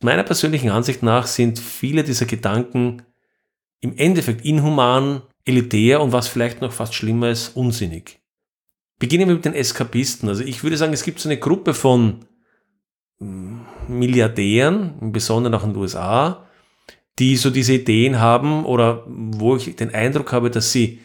Meiner 0.00 0.22
persönlichen 0.22 0.70
Ansicht 0.70 1.02
nach 1.02 1.26
sind 1.26 1.58
viele 1.58 2.04
dieser 2.04 2.26
Gedanken 2.26 3.02
im 3.80 3.98
Endeffekt 3.98 4.44
inhuman, 4.44 5.22
elitär 5.44 6.00
und 6.00 6.12
was 6.12 6.28
vielleicht 6.28 6.60
noch 6.60 6.70
fast 6.70 6.94
schlimmer 6.94 7.28
ist, 7.30 7.56
unsinnig. 7.56 8.20
Beginnen 9.00 9.26
wir 9.26 9.34
mit 9.34 9.44
den 9.44 9.54
Eskapisten. 9.54 10.28
Also 10.28 10.44
ich 10.44 10.62
würde 10.62 10.76
sagen, 10.76 10.92
es 10.92 11.02
gibt 11.02 11.18
so 11.18 11.28
eine 11.28 11.38
Gruppe 11.38 11.74
von 11.74 12.24
hm, 13.18 13.62
Milliardären, 13.88 14.94
im 15.00 15.10
Besonderen 15.10 15.54
auch 15.54 15.64
in 15.64 15.70
den 15.70 15.78
USA, 15.78 16.46
die 17.18 17.36
so 17.36 17.50
diese 17.50 17.74
Ideen 17.74 18.20
haben 18.20 18.64
oder 18.64 19.04
wo 19.08 19.56
ich 19.56 19.74
den 19.74 19.92
Eindruck 19.92 20.30
habe, 20.32 20.50
dass 20.50 20.70
sie 20.70 21.00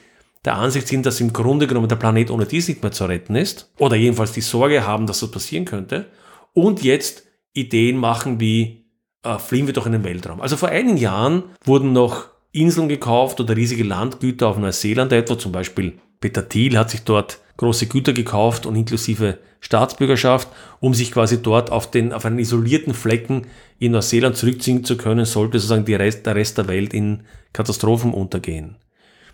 der 0.46 0.56
Ansicht 0.56 0.88
sind, 0.88 1.06
dass 1.06 1.20
im 1.20 1.34
Grunde 1.34 1.68
genommen 1.68 1.90
der 1.90 1.98
Planet 1.98 2.32
ohne 2.32 2.46
dies 2.46 2.68
nicht 2.68 2.82
mehr 2.82 2.92
zu 2.92 3.06
retten 3.06 3.36
ist 3.36 3.72
oder 3.78 3.96
jedenfalls 3.96 4.32
die 4.32 4.42
Sorge 4.42 4.86
haben, 4.86 5.08
dass 5.08 5.20
das 5.20 5.32
passieren 5.32 5.66
könnte 5.66 6.06
und 6.54 6.84
jetzt 6.84 7.24
Ideen 7.54 7.98
machen 7.98 8.40
wie 8.40 8.86
äh, 9.24 9.38
fliehen 9.38 9.68
wir 9.68 9.74
doch 9.74 9.86
in 9.86 9.92
den 9.92 10.04
Weltraum. 10.04 10.42
Also 10.42 10.56
vor 10.56 10.70
einigen 10.70 10.98
Jahren 10.98 11.44
wurden 11.66 11.94
noch 11.94 12.28
Inseln 12.52 12.90
gekauft 12.90 13.40
oder 13.40 13.56
riesige 13.56 13.84
Landgüter 13.84 14.48
auf 14.48 14.58
Neuseeland 14.58 15.12
etwa, 15.12 15.38
zum 15.38 15.52
Beispiel 15.52 16.00
Peter 16.20 16.48
Thiel 16.48 16.78
hat 16.78 16.90
sich 16.90 17.02
dort 17.02 17.40
große 17.58 17.88
Güter 17.88 18.14
gekauft 18.14 18.66
und 18.66 18.76
inklusive 18.76 19.38
Staatsbürgerschaft, 19.60 20.48
um 20.80 20.94
sich 20.94 21.12
quasi 21.12 21.42
dort 21.42 21.72
auf, 21.72 21.92
den, 21.92 22.14
auf 22.14 22.26
einen 22.26 22.40
isolierten 22.40 22.94
Flecken 22.94 23.48
in 23.78 23.92
Neuseeland 23.92 24.38
zurückziehen 24.38 24.84
zu 24.84 24.98
können, 24.98 25.26
sollte 25.26 25.60
sozusagen 25.60 25.86
Rest, 25.96 26.26
der 26.26 26.36
Rest 26.36 26.58
der 26.58 26.68
Welt 26.68 26.94
in 26.94 27.22
Katastrophen 27.52 28.14
untergehen. 28.14 28.78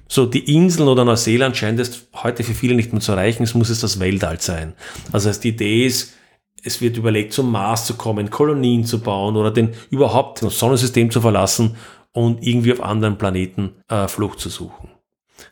So, 0.08 0.26
die 0.26 0.54
Inseln 0.54 0.88
oder 0.88 1.04
Neuseeland 1.04 1.58
scheint 1.58 1.80
es 1.80 2.08
heute 2.14 2.44
für 2.44 2.54
viele 2.54 2.76
nicht 2.76 2.92
mehr 2.92 3.02
zu 3.02 3.14
erreichen, 3.14 3.44
es 3.44 3.56
muss 3.56 3.70
es 3.70 3.80
das 3.80 4.00
Weltall 4.00 4.40
sein. 4.40 4.74
Also 5.12 5.32
die 5.32 5.50
Idee 5.50 5.86
ist, 5.86 6.14
es 6.64 6.82
wird 6.82 6.98
überlegt, 6.98 7.34
zum 7.34 7.52
Mars 7.52 7.86
zu 7.86 7.96
kommen, 7.96 8.30
Kolonien 8.30 8.86
zu 8.86 9.00
bauen 9.00 9.36
oder 9.36 9.52
den 9.52 9.74
überhaupt 9.90 10.42
das 10.42 10.60
Sonnensystem 10.60 11.12
zu 11.12 11.22
verlassen 11.22 11.76
und 12.12 12.46
irgendwie 12.46 12.74
auf 12.74 12.82
anderen 12.82 13.18
Planeten 13.18 13.76
äh, 13.90 14.08
Flucht 14.08 14.40
zu 14.40 14.50
suchen. 14.50 14.90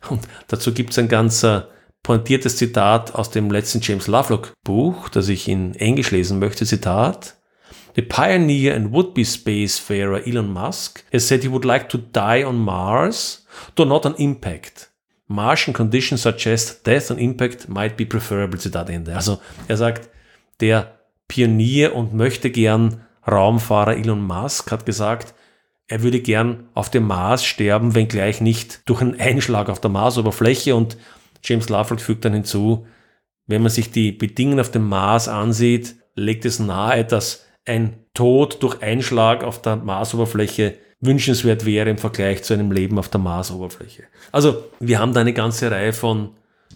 Und 0.08 0.22
dazu 0.48 0.72
gibt 0.72 0.90
es 0.90 0.98
ein 0.98 1.08
ganz 1.08 1.42
äh, 1.42 1.62
pointiertes 2.02 2.56
Zitat 2.56 3.14
aus 3.14 3.30
dem 3.30 3.50
letzten 3.50 3.80
James 3.80 4.06
Lovelock 4.06 4.52
Buch, 4.64 5.08
das 5.08 5.28
ich 5.28 5.48
in 5.48 5.74
Englisch 5.74 6.10
lesen 6.10 6.38
möchte. 6.38 6.66
Zitat. 6.66 7.36
The 7.96 8.02
pioneer 8.02 8.74
and 8.74 8.92
would-be 8.92 9.24
spacefarer 9.24 10.26
Elon 10.26 10.52
Musk 10.52 11.04
has 11.12 11.28
said 11.28 11.42
he 11.42 11.50
would 11.50 11.64
like 11.64 11.88
to 11.90 11.98
die 11.98 12.44
on 12.44 12.58
Mars, 12.58 13.43
though 13.74 13.88
not 13.88 14.06
on 14.06 14.14
impact. 14.16 14.90
Martian 15.26 15.72
conditions 15.72 16.22
suggest 16.22 16.86
death 16.86 17.10
on 17.10 17.18
impact 17.18 17.68
might 17.68 17.96
be 17.96 18.04
preferable. 18.04 18.58
Zitat 18.58 18.90
Ende. 18.90 19.14
Also 19.14 19.40
er 19.68 19.76
sagt, 19.76 20.10
der 20.60 20.98
Pionier 21.28 21.94
und 21.94 22.14
möchte 22.14 22.50
gern 22.50 23.00
Raumfahrer 23.26 23.96
Elon 23.96 24.22
Musk 24.22 24.70
hat 24.70 24.84
gesagt, 24.84 25.34
er 25.86 26.02
würde 26.02 26.20
gern 26.20 26.68
auf 26.74 26.90
dem 26.90 27.06
Mars 27.06 27.44
sterben, 27.44 27.94
wenngleich 27.94 28.40
nicht 28.40 28.88
durch 28.88 29.00
einen 29.00 29.18
Einschlag 29.20 29.68
auf 29.68 29.80
der 29.80 29.90
Marsoberfläche. 29.90 30.74
Und 30.74 30.96
James 31.42 31.68
Lovelock 31.68 32.00
fügt 32.00 32.24
dann 32.24 32.32
hinzu, 32.32 32.86
wenn 33.46 33.62
man 33.62 33.70
sich 33.70 33.90
die 33.90 34.12
Bedingungen 34.12 34.60
auf 34.60 34.70
dem 34.70 34.88
Mars 34.88 35.28
ansieht, 35.28 35.96
legt 36.14 36.44
es 36.44 36.58
nahe, 36.58 37.04
dass 37.04 37.44
ein 37.66 37.98
Tod 38.14 38.62
durch 38.62 38.82
Einschlag 38.82 39.44
auf 39.44 39.60
der 39.60 39.76
Marsoberfläche 39.76 40.78
wünschenswert 41.04 41.64
wäre 41.64 41.90
im 41.90 41.98
Vergleich 41.98 42.42
zu 42.42 42.54
einem 42.54 42.72
Leben 42.72 42.98
auf 42.98 43.08
der 43.08 43.20
Marsoberfläche. 43.20 44.04
Also 44.32 44.64
wir 44.80 44.98
haben 44.98 45.12
da 45.12 45.20
eine 45.20 45.32
ganze 45.32 45.70
Reihe 45.70 45.92
von 45.92 46.30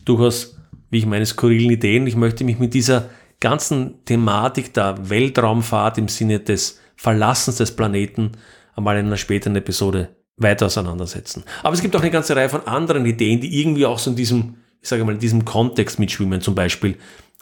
durchaus, 0.05 0.59
wie 0.91 0.99
ich 0.99 1.07
meine, 1.07 1.27
skurrilen 1.27 1.71
Ideen. 1.71 2.07
Ich 2.07 2.17
möchte 2.17 2.45
mich 2.45 2.59
mit 2.59 2.75
dieser 2.75 3.11
ganzen 3.41 4.05
Thematik 4.05 4.75
der 4.75 5.09
Weltraumfahrt 5.09 5.99
im 5.99 6.09
Sinne 6.09 6.41
des 6.41 6.81
Verlassens 6.97 7.57
des 7.57 7.75
Planeten 7.75 8.33
einmal 8.75 8.99
in 8.99 9.07
einer 9.07 9.17
späteren 9.17 9.57
Episode 9.57 10.09
weiter 10.37 10.67
auseinandersetzen. 10.67 11.45
Aber 11.63 11.75
es 11.75 11.83
gibt 11.83 11.95
auch 11.97 12.01
eine 12.01 12.11
ganze 12.11 12.35
Reihe 12.35 12.49
von 12.49 12.67
anderen 12.67 13.07
Ideen, 13.07 13.41
die 13.41 13.61
irgendwie 13.61 13.87
auch 13.87 13.99
so 13.99 14.11
in 14.11 14.17
diesem, 14.17 14.57
ich 14.81 14.89
sage 14.89 15.05
mal, 15.05 15.13
in 15.13 15.19
diesem 15.19 15.45
Kontext 15.45 15.99
mitschwimmen. 15.99 16.41
Zum 16.41 16.55
Beispiel 16.55 16.97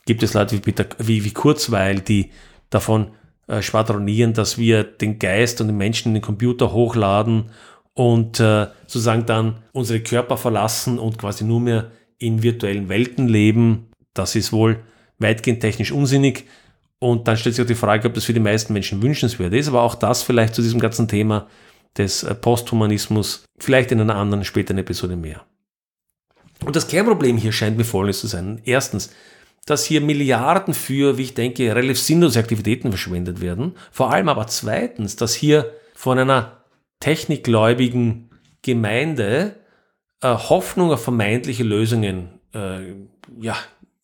gibt 0.06 0.22
es 0.22 0.34
Leute 0.34 0.56
wie, 0.56 0.60
Peter, 0.60 0.86
wie, 0.98 1.24
wie 1.24 1.32
Kurzweil, 1.32 2.00
die 2.00 2.30
davon 2.70 3.12
äh, 3.48 3.62
schwadronieren, 3.62 4.32
dass 4.32 4.58
wir 4.58 4.84
den 4.84 5.18
Geist 5.18 5.60
und 5.60 5.68
den 5.68 5.76
Menschen 5.76 6.08
in 6.08 6.14
den 6.14 6.22
Computer 6.22 6.72
hochladen 6.72 7.50
und 7.94 8.40
äh, 8.40 8.66
sozusagen 8.86 9.26
dann 9.26 9.58
unsere 9.72 10.00
Körper 10.00 10.36
verlassen 10.36 10.98
und 10.98 11.18
quasi 11.18 11.44
nur 11.44 11.60
mehr 11.60 11.90
in 12.18 12.42
virtuellen 12.42 12.88
Welten 12.88 13.28
leben. 13.28 13.88
Das 14.14 14.34
ist 14.34 14.52
wohl 14.52 14.80
weitgehend 15.18 15.60
technisch 15.60 15.92
unsinnig. 15.92 16.44
Und 16.98 17.28
dann 17.28 17.36
stellt 17.36 17.54
sich 17.54 17.62
auch 17.62 17.68
die 17.68 17.74
Frage, 17.74 18.08
ob 18.08 18.14
das 18.14 18.24
für 18.24 18.34
die 18.34 18.40
meisten 18.40 18.72
Menschen 18.72 19.02
wünschenswert 19.02 19.52
ist, 19.52 19.68
aber 19.68 19.82
auch 19.82 19.94
das 19.94 20.22
vielleicht 20.22 20.54
zu 20.54 20.62
diesem 20.62 20.80
ganzen 20.80 21.08
Thema 21.08 21.46
des 21.96 22.22
äh, 22.22 22.34
Posthumanismus, 22.34 23.44
vielleicht 23.58 23.92
in 23.92 24.00
einer 24.00 24.16
anderen 24.16 24.44
späteren 24.44 24.78
Episode 24.78 25.16
mehr. 25.16 25.44
Und 26.64 26.74
das 26.74 26.88
Kernproblem 26.88 27.36
hier 27.36 27.52
scheint 27.52 27.76
mir 27.76 27.84
folgendes 27.84 28.20
zu 28.20 28.26
sein. 28.26 28.60
Erstens, 28.64 29.10
dass 29.66 29.84
hier 29.84 30.00
Milliarden 30.00 30.72
für, 30.72 31.18
wie 31.18 31.22
ich 31.22 31.34
denke, 31.34 31.74
relativ 31.74 31.98
sinnlose 31.98 32.38
Aktivitäten 32.38 32.90
verschwendet 32.90 33.40
werden. 33.40 33.74
Vor 33.90 34.12
allem 34.12 34.28
aber 34.28 34.46
zweitens, 34.46 35.16
dass 35.16 35.34
hier 35.34 35.72
von 35.94 36.18
einer 36.18 36.62
technikgläubigen 37.00 38.30
Gemeinde 38.62 39.56
äh, 40.22 40.28
Hoffnung 40.28 40.92
auf 40.92 41.02
vermeintliche 41.02 41.64
Lösungen 41.64 42.40
äh, 42.54 42.94
ja, 43.40 43.56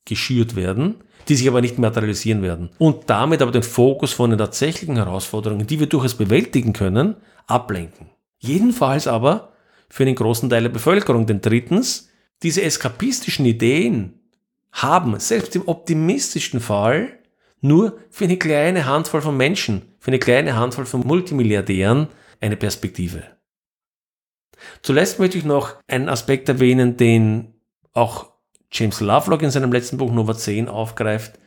geschürt 0.05 0.57
werden, 0.57 0.96
die 1.29 1.37
sich 1.37 1.48
aber 1.48 1.61
nicht 1.61 1.79
materialisieren 1.79 2.42
werden. 2.42 2.70
Und 2.79 3.09
damit 3.09 3.40
aber 3.40 3.53
den 3.53 3.62
Fokus 3.62 4.12
von 4.12 4.31
den 4.31 4.38
tatsächlichen 4.38 4.96
Herausforderungen, 4.96 5.66
die 5.66 5.79
wir 5.79 5.87
durchaus 5.87 6.14
bewältigen 6.14 6.72
können, 6.72 7.16
ablenken. 7.46 8.11
Jedenfalls 8.38 9.07
aber 9.07 9.53
für 9.88 10.03
einen 10.03 10.16
großen 10.16 10.51
Teil 10.51 10.62
der 10.62 10.70
Bevölkerung. 10.70 11.27
Denn 11.27 11.40
drittens, 11.40 12.09
diese 12.42 12.62
eskapistischen 12.62 13.46
Ideen 13.46 14.21
haben, 14.72 15.18
selbst 15.20 15.54
im 15.54 15.68
optimistischsten 15.68 16.61
Fall, 16.61 17.18
nur 17.61 17.98
für 18.11 18.24
eine 18.24 18.38
kleine 18.38 18.87
Handvoll 18.87 19.22
von 19.22 19.37
Menschen, 19.37 19.82
für 20.00 20.08
eine 20.08 20.18
kleine 20.18 20.56
Handvoll 20.56 20.87
von 20.87 21.06
Multimilliardären 21.06 22.08
eine 22.40 22.56
Perspektive. 22.56 23.22
Zuletzt 24.82 25.18
möchte 25.18 25.38
ich 25.38 25.44
noch 25.44 25.76
einen 25.87 26.08
Aspekt 26.08 26.48
erwähnen, 26.48 26.96
den 26.96 27.54
auch 27.92 28.32
James 28.70 29.00
Lovelock 29.00 29.42
in 29.42 29.50
seinem 29.50 29.72
letzten 29.72 29.98
Buch 29.98 30.11
Nummer 30.11 30.37
10 30.37 30.68
aufgreift. 30.68 31.38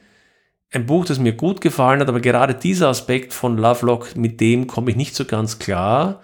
Ein 0.72 0.86
Buch, 0.86 1.06
das 1.06 1.20
mir 1.20 1.34
gut 1.34 1.62
gefallen 1.62 2.00
hat, 2.00 2.10
aber 2.10 2.20
gerade 2.20 2.54
dieser 2.54 2.90
Aspekt 2.90 3.34
von 3.34 3.58
Lovelock, 3.58 4.16
mit 4.16 4.40
dem 4.42 4.68
komme 4.68 4.92
ich 4.92 4.98
nicht 4.98 5.16
so 5.16 5.26
ganz 5.26 5.60
klar. 5.60 6.22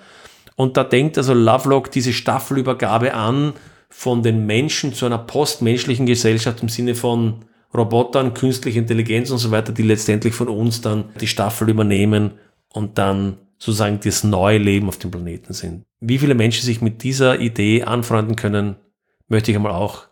Und 0.55 0.77
da 0.77 0.83
denkt 0.83 1.17
also 1.17 1.33
Lovelock 1.33 1.91
diese 1.91 2.13
Staffelübergabe 2.13 3.13
an 3.13 3.53
von 3.91 4.23
den 4.23 4.45
Menschen 4.45 4.93
zu 4.93 5.06
einer 5.06 5.19
postmenschlichen 5.19 6.06
Gesellschaft 6.06 6.63
im 6.63 6.69
Sinne 6.69 6.95
von 6.95 7.45
Robotern, 7.73 8.34
künstlicher 8.34 8.80
Intelligenz 8.80 9.30
und 9.30 9.38
so 9.38 9.51
weiter, 9.51 9.71
die 9.71 9.84
letztendlich 9.84 10.34
von 10.34 10.47
uns 10.47 10.82
dann 10.82 11.10
die 11.19 11.27
Staffel 11.27 11.69
übernehmen 11.69 12.32
und 12.73 12.97
dann 12.97 13.38
sozusagen 13.58 13.99
das 14.04 14.23
neue 14.23 14.58
Leben 14.58 14.88
auf 14.88 14.97
dem 14.97 15.12
Planeten 15.12 15.54
sind. 15.54 15.84
wie 15.99 16.17
viele 16.17 16.34
Menschen 16.34 16.65
sich 16.65 16.82
mit 16.82 17.04
dieser 17.04 17.39
Idee 17.39 17.84
anfreunden 17.84 18.36
können, 18.36 18.77
möchte 19.27 19.51
ich 19.51 19.58
einmal 19.58 19.73
auch 19.73 20.08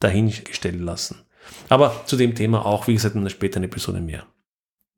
dahingestellt 0.00 0.80
lassen. 0.80 1.16
Aber 1.68 2.02
zu 2.06 2.16
dem 2.16 2.34
Thema 2.34 2.64
auch, 2.64 2.86
wie 2.86 2.94
gesagt, 2.94 3.14
in 3.14 3.20
einer 3.20 3.30
späteren 3.30 3.64
Episode 3.64 4.00
mehr. 4.00 4.24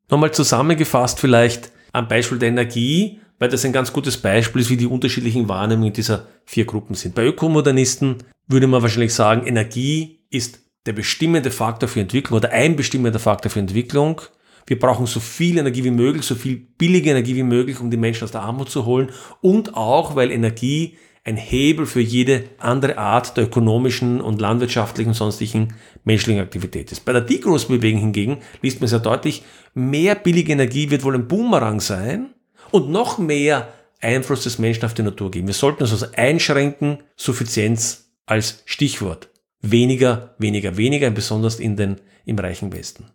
Nochmal 0.09 0.33
zusammengefasst 0.33 1.19
vielleicht 1.19 1.73
am 1.93 2.07
Beispiel 2.07 2.39
der 2.39 2.51
Energie, 2.51 3.21
weil 3.39 3.49
das 3.49 3.65
ein 3.65 3.73
ganz 3.73 3.93
gutes 3.93 4.17
Beispiel 4.17 4.63
ist, 4.63 4.71
wie 4.71 4.77
die 4.77 4.87
unterschiedlichen 4.87 5.49
Wahrnehmungen 5.49 5.93
dieser 5.93 6.27
vier 6.45 6.65
Gruppen 6.65 6.95
sind. 6.95 7.15
Bei 7.15 7.25
Ökomodernisten 7.25 8.17
würde 8.47 8.67
man 8.67 8.83
wahrscheinlich 8.83 9.15
sagen, 9.15 9.47
Energie 9.47 10.21
ist 10.31 10.61
der 10.87 10.93
bestimmende 10.93 11.51
Faktor 11.51 11.89
für 11.89 12.01
Entwicklung 12.01 12.39
oder 12.39 12.53
ein 12.53 12.77
bestimmender 12.77 13.19
Faktor 13.19 13.51
für 13.51 13.61
Entwicklung. 13.61 14.21
Wir 14.67 14.79
brauchen 14.79 15.07
so 15.07 15.21
viel 15.21 15.59
Energie 15.59 15.85
wie 15.85 15.91
möglich, 15.91 16.25
so 16.25 16.35
viel 16.35 16.57
billige 16.57 17.11
Energie 17.11 17.37
wie 17.37 17.43
möglich, 17.43 17.81
um 17.81 17.91
die 17.91 17.97
Menschen 17.97 18.25
aus 18.25 18.33
der 18.33 18.43
Armut 18.43 18.71
zu 18.71 18.85
holen. 18.85 19.11
Und 19.41 19.75
auch, 19.75 20.17
weil 20.17 20.31
Energie 20.31 20.97
ein 21.25 21.37
Hebel 21.37 21.87
für 21.87 22.01
jede 22.01 22.45
andere 22.59 22.99
Art 22.99 23.37
der 23.37 23.45
ökonomischen 23.45 24.21
und 24.21 24.41
landwirtschaftlichen 24.41 25.09
und 25.09 25.15
sonstigen 25.15 25.75
menschlichen 26.05 26.41
Aktivität 26.41 26.93
ist. 26.93 27.05
Bei 27.05 27.13
der 27.13 27.23
Degrowth-Bewegung 27.23 28.01
hingegen 28.01 28.39
liest 28.63 28.81
man 28.81 28.89
sehr 28.89 29.01
deutlich, 29.01 29.43
mehr 29.75 30.15
billige 30.15 30.53
Energie 30.53 30.89
wird 30.91 31.03
wohl 31.03 31.17
ein 31.17 31.27
Boomerang 31.27 31.81
sein 31.81 32.29
und 32.71 32.91
noch 32.91 33.19
mehr 33.19 33.69
Einfluss 34.01 34.45
des 34.45 34.59
Menschen 34.59 34.85
auf 34.85 34.95
die 34.95 35.03
Natur 35.03 35.31
geben. 35.31 35.47
Wir 35.47 35.55
sollten 35.55 35.83
uns 35.83 35.93
also 35.93 36.07
einschränken, 36.17 36.99
Suffizienz 37.17 38.11
als 38.27 38.63
Stichwort. 38.67 39.29
Weniger, 39.63 40.35
weniger, 40.39 40.77
weniger, 40.77 41.11
besonders 41.11 41.59
in 41.59 41.77
den, 41.77 41.97
im 42.25 42.39
reichen 42.39 42.73
Westen. 42.73 43.07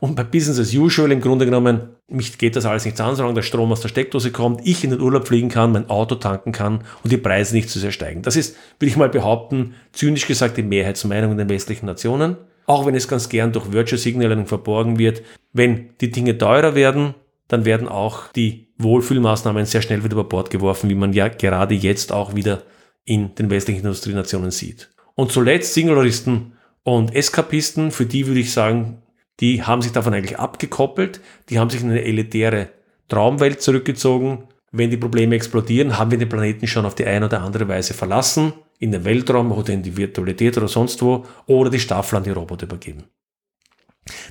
Und 0.00 0.16
bei 0.16 0.24
Business 0.24 0.58
as 0.58 0.74
usual 0.74 1.12
im 1.12 1.20
Grunde 1.20 1.44
genommen, 1.44 1.90
mich 2.08 2.38
geht 2.38 2.56
das 2.56 2.66
alles 2.66 2.84
nichts 2.84 3.00
an, 3.00 3.14
solange 3.14 3.34
der 3.34 3.42
Strom 3.42 3.70
aus 3.70 3.80
der 3.80 3.88
Steckdose 3.88 4.32
kommt, 4.32 4.66
ich 4.66 4.82
in 4.82 4.90
den 4.90 5.00
Urlaub 5.00 5.28
fliegen 5.28 5.48
kann, 5.48 5.72
mein 5.72 5.88
Auto 5.88 6.16
tanken 6.16 6.52
kann 6.52 6.84
und 7.04 7.12
die 7.12 7.16
Preise 7.16 7.54
nicht 7.54 7.70
zu 7.70 7.78
sehr 7.78 7.92
steigen. 7.92 8.22
Das 8.22 8.36
ist, 8.36 8.56
will 8.78 8.88
ich 8.88 8.96
mal 8.96 9.08
behaupten, 9.08 9.74
zynisch 9.92 10.26
gesagt 10.26 10.56
die 10.56 10.62
Mehrheitsmeinung 10.62 11.32
in 11.32 11.38
den 11.38 11.48
westlichen 11.48 11.86
Nationen. 11.86 12.36
Auch 12.66 12.86
wenn 12.86 12.94
es 12.94 13.08
ganz 13.08 13.28
gern 13.28 13.52
durch 13.52 13.72
Virtual 13.72 13.98
Signaling 13.98 14.46
verborgen 14.46 14.98
wird. 14.98 15.22
Wenn 15.52 15.90
die 16.00 16.10
Dinge 16.10 16.38
teurer 16.38 16.74
werden, 16.74 17.14
dann 17.50 17.64
werden 17.64 17.88
auch 17.88 18.28
die 18.32 18.68
Wohlfühlmaßnahmen 18.78 19.66
sehr 19.66 19.82
schnell 19.82 20.04
wieder 20.04 20.14
über 20.14 20.24
Bord 20.24 20.50
geworfen, 20.50 20.88
wie 20.88 20.94
man 20.94 21.12
ja 21.12 21.26
gerade 21.28 21.74
jetzt 21.74 22.12
auch 22.12 22.36
wieder 22.36 22.62
in 23.04 23.34
den 23.34 23.50
westlichen 23.50 23.80
Industrienationen 23.80 24.52
sieht. 24.52 24.90
Und 25.16 25.32
zuletzt 25.32 25.74
Singularisten 25.74 26.52
und 26.84 27.14
Eskapisten, 27.14 27.90
für 27.90 28.06
die 28.06 28.28
würde 28.28 28.40
ich 28.40 28.52
sagen, 28.52 29.02
die 29.40 29.64
haben 29.64 29.82
sich 29.82 29.90
davon 29.90 30.14
eigentlich 30.14 30.38
abgekoppelt, 30.38 31.20
die 31.48 31.58
haben 31.58 31.70
sich 31.70 31.82
in 31.82 31.90
eine 31.90 32.04
elitäre 32.04 32.68
Traumwelt 33.08 33.60
zurückgezogen. 33.60 34.44
Wenn 34.70 34.90
die 34.90 34.96
Probleme 34.96 35.34
explodieren, 35.34 35.98
haben 35.98 36.12
wir 36.12 36.18
den 36.18 36.28
Planeten 36.28 36.68
schon 36.68 36.86
auf 36.86 36.94
die 36.94 37.06
eine 37.06 37.26
oder 37.26 37.42
andere 37.42 37.66
Weise 37.66 37.94
verlassen, 37.94 38.52
in 38.78 38.92
den 38.92 39.04
Weltraum 39.04 39.50
oder 39.50 39.72
in 39.72 39.82
die 39.82 39.96
Virtualität 39.96 40.56
oder 40.56 40.68
sonst 40.68 41.02
wo, 41.02 41.26
oder 41.46 41.68
die 41.68 41.80
Staffel 41.80 42.16
an 42.16 42.22
die 42.22 42.30
Roboter 42.30 42.66
übergeben. 42.66 43.04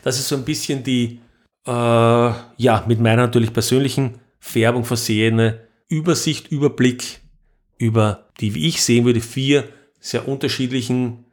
Das 0.03 0.17
ist 0.17 0.29
so 0.29 0.37
ein 0.37 0.45
bisschen 0.45 0.83
die, 0.83 1.19
äh, 1.69 2.33
ja, 2.57 2.83
mit 2.87 2.99
meiner 2.99 3.23
natürlich 3.23 3.53
persönlichen 3.53 4.19
Färbung 4.39 4.85
versehene 4.85 5.67
Übersicht, 5.87 6.51
Überblick 6.51 7.19
über 7.77 8.27
die, 8.39 8.55
wie 8.55 8.67
ich 8.67 8.83
sehen 8.83 9.05
würde, 9.05 9.21
vier 9.21 9.69
sehr 9.99 10.27
unterschiedlichen 10.27 11.25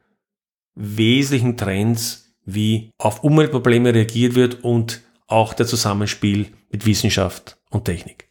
wesentlichen 0.75 1.57
Trends, 1.57 2.35
wie 2.45 2.91
auf 2.99 3.25
Umweltprobleme 3.25 3.95
reagiert 3.95 4.35
wird 4.35 4.63
und 4.63 5.01
auch 5.27 5.55
der 5.55 5.67
Zusammenspiel 5.67 6.49
mit 6.71 6.85
Wissenschaft 6.85 7.57
und 7.71 7.87
Technik. 7.87 8.29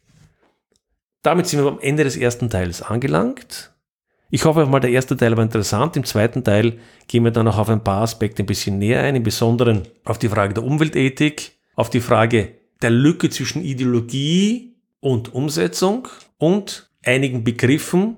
Damit 1.22 1.48
sind 1.48 1.64
wir 1.64 1.68
am 1.68 1.80
Ende 1.80 2.04
des 2.04 2.16
ersten 2.16 2.48
Teils 2.48 2.82
angelangt. 2.82 3.72
Ich 4.30 4.44
hoffe 4.44 4.64
mal, 4.66 4.80
der 4.80 4.90
erste 4.90 5.16
Teil 5.16 5.36
war 5.36 5.42
interessant. 5.42 5.96
Im 5.96 6.04
zweiten 6.04 6.44
Teil 6.44 6.78
gehen 7.08 7.24
wir 7.24 7.32
dann 7.32 7.46
noch 7.46 7.58
auf 7.58 7.68
ein 7.68 7.82
paar 7.82 8.02
Aspekte 8.02 8.42
ein 8.42 8.46
bisschen 8.46 8.78
näher 8.78 9.02
ein, 9.02 9.16
im 9.16 9.22
Besonderen 9.22 9.88
auf 10.04 10.18
die 10.18 10.28
Frage 10.28 10.54
der 10.54 10.64
Umweltethik, 10.64 11.55
auf 11.76 11.90
die 11.90 12.00
Frage 12.00 12.54
der 12.82 12.90
Lücke 12.90 13.30
zwischen 13.30 13.62
Ideologie 13.62 14.74
und 15.00 15.32
Umsetzung 15.32 16.08
und 16.38 16.90
einigen 17.04 17.44
Begriffen, 17.44 18.16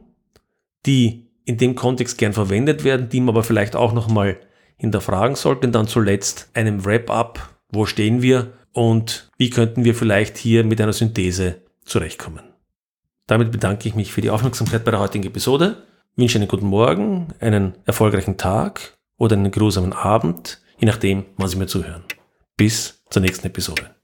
die 0.86 1.26
in 1.44 1.58
dem 1.58 1.74
Kontext 1.74 2.18
gern 2.18 2.32
verwendet 2.32 2.84
werden, 2.84 3.08
die 3.08 3.20
man 3.20 3.30
aber 3.30 3.42
vielleicht 3.42 3.76
auch 3.76 3.92
nochmal 3.92 4.38
hinterfragen 4.76 5.36
sollten. 5.36 5.72
Dann 5.72 5.88
zuletzt 5.88 6.48
einem 6.54 6.84
Wrap-up, 6.84 7.56
wo 7.70 7.84
stehen 7.84 8.22
wir 8.22 8.52
und 8.72 9.30
wie 9.38 9.50
könnten 9.50 9.84
wir 9.84 9.94
vielleicht 9.94 10.38
hier 10.38 10.64
mit 10.64 10.80
einer 10.80 10.92
Synthese 10.92 11.62
zurechtkommen. 11.84 12.44
Damit 13.26 13.50
bedanke 13.50 13.88
ich 13.88 13.94
mich 13.94 14.12
für 14.12 14.20
die 14.20 14.30
Aufmerksamkeit 14.30 14.84
bei 14.84 14.90
der 14.90 15.00
heutigen 15.00 15.26
Episode, 15.26 15.82
wünsche 16.16 16.38
einen 16.38 16.48
guten 16.48 16.66
Morgen, 16.66 17.28
einen 17.40 17.74
erfolgreichen 17.84 18.36
Tag 18.36 18.98
oder 19.16 19.36
einen 19.36 19.50
grusamen 19.50 19.92
Abend, 19.92 20.60
je 20.78 20.86
nachdem, 20.86 21.24
wann 21.36 21.48
Sie 21.48 21.56
mir 21.56 21.66
zuhören. 21.66 22.04
Bis 22.56 22.97
zur 23.10 23.22
nächsten 23.22 23.46
Episode. 23.46 23.97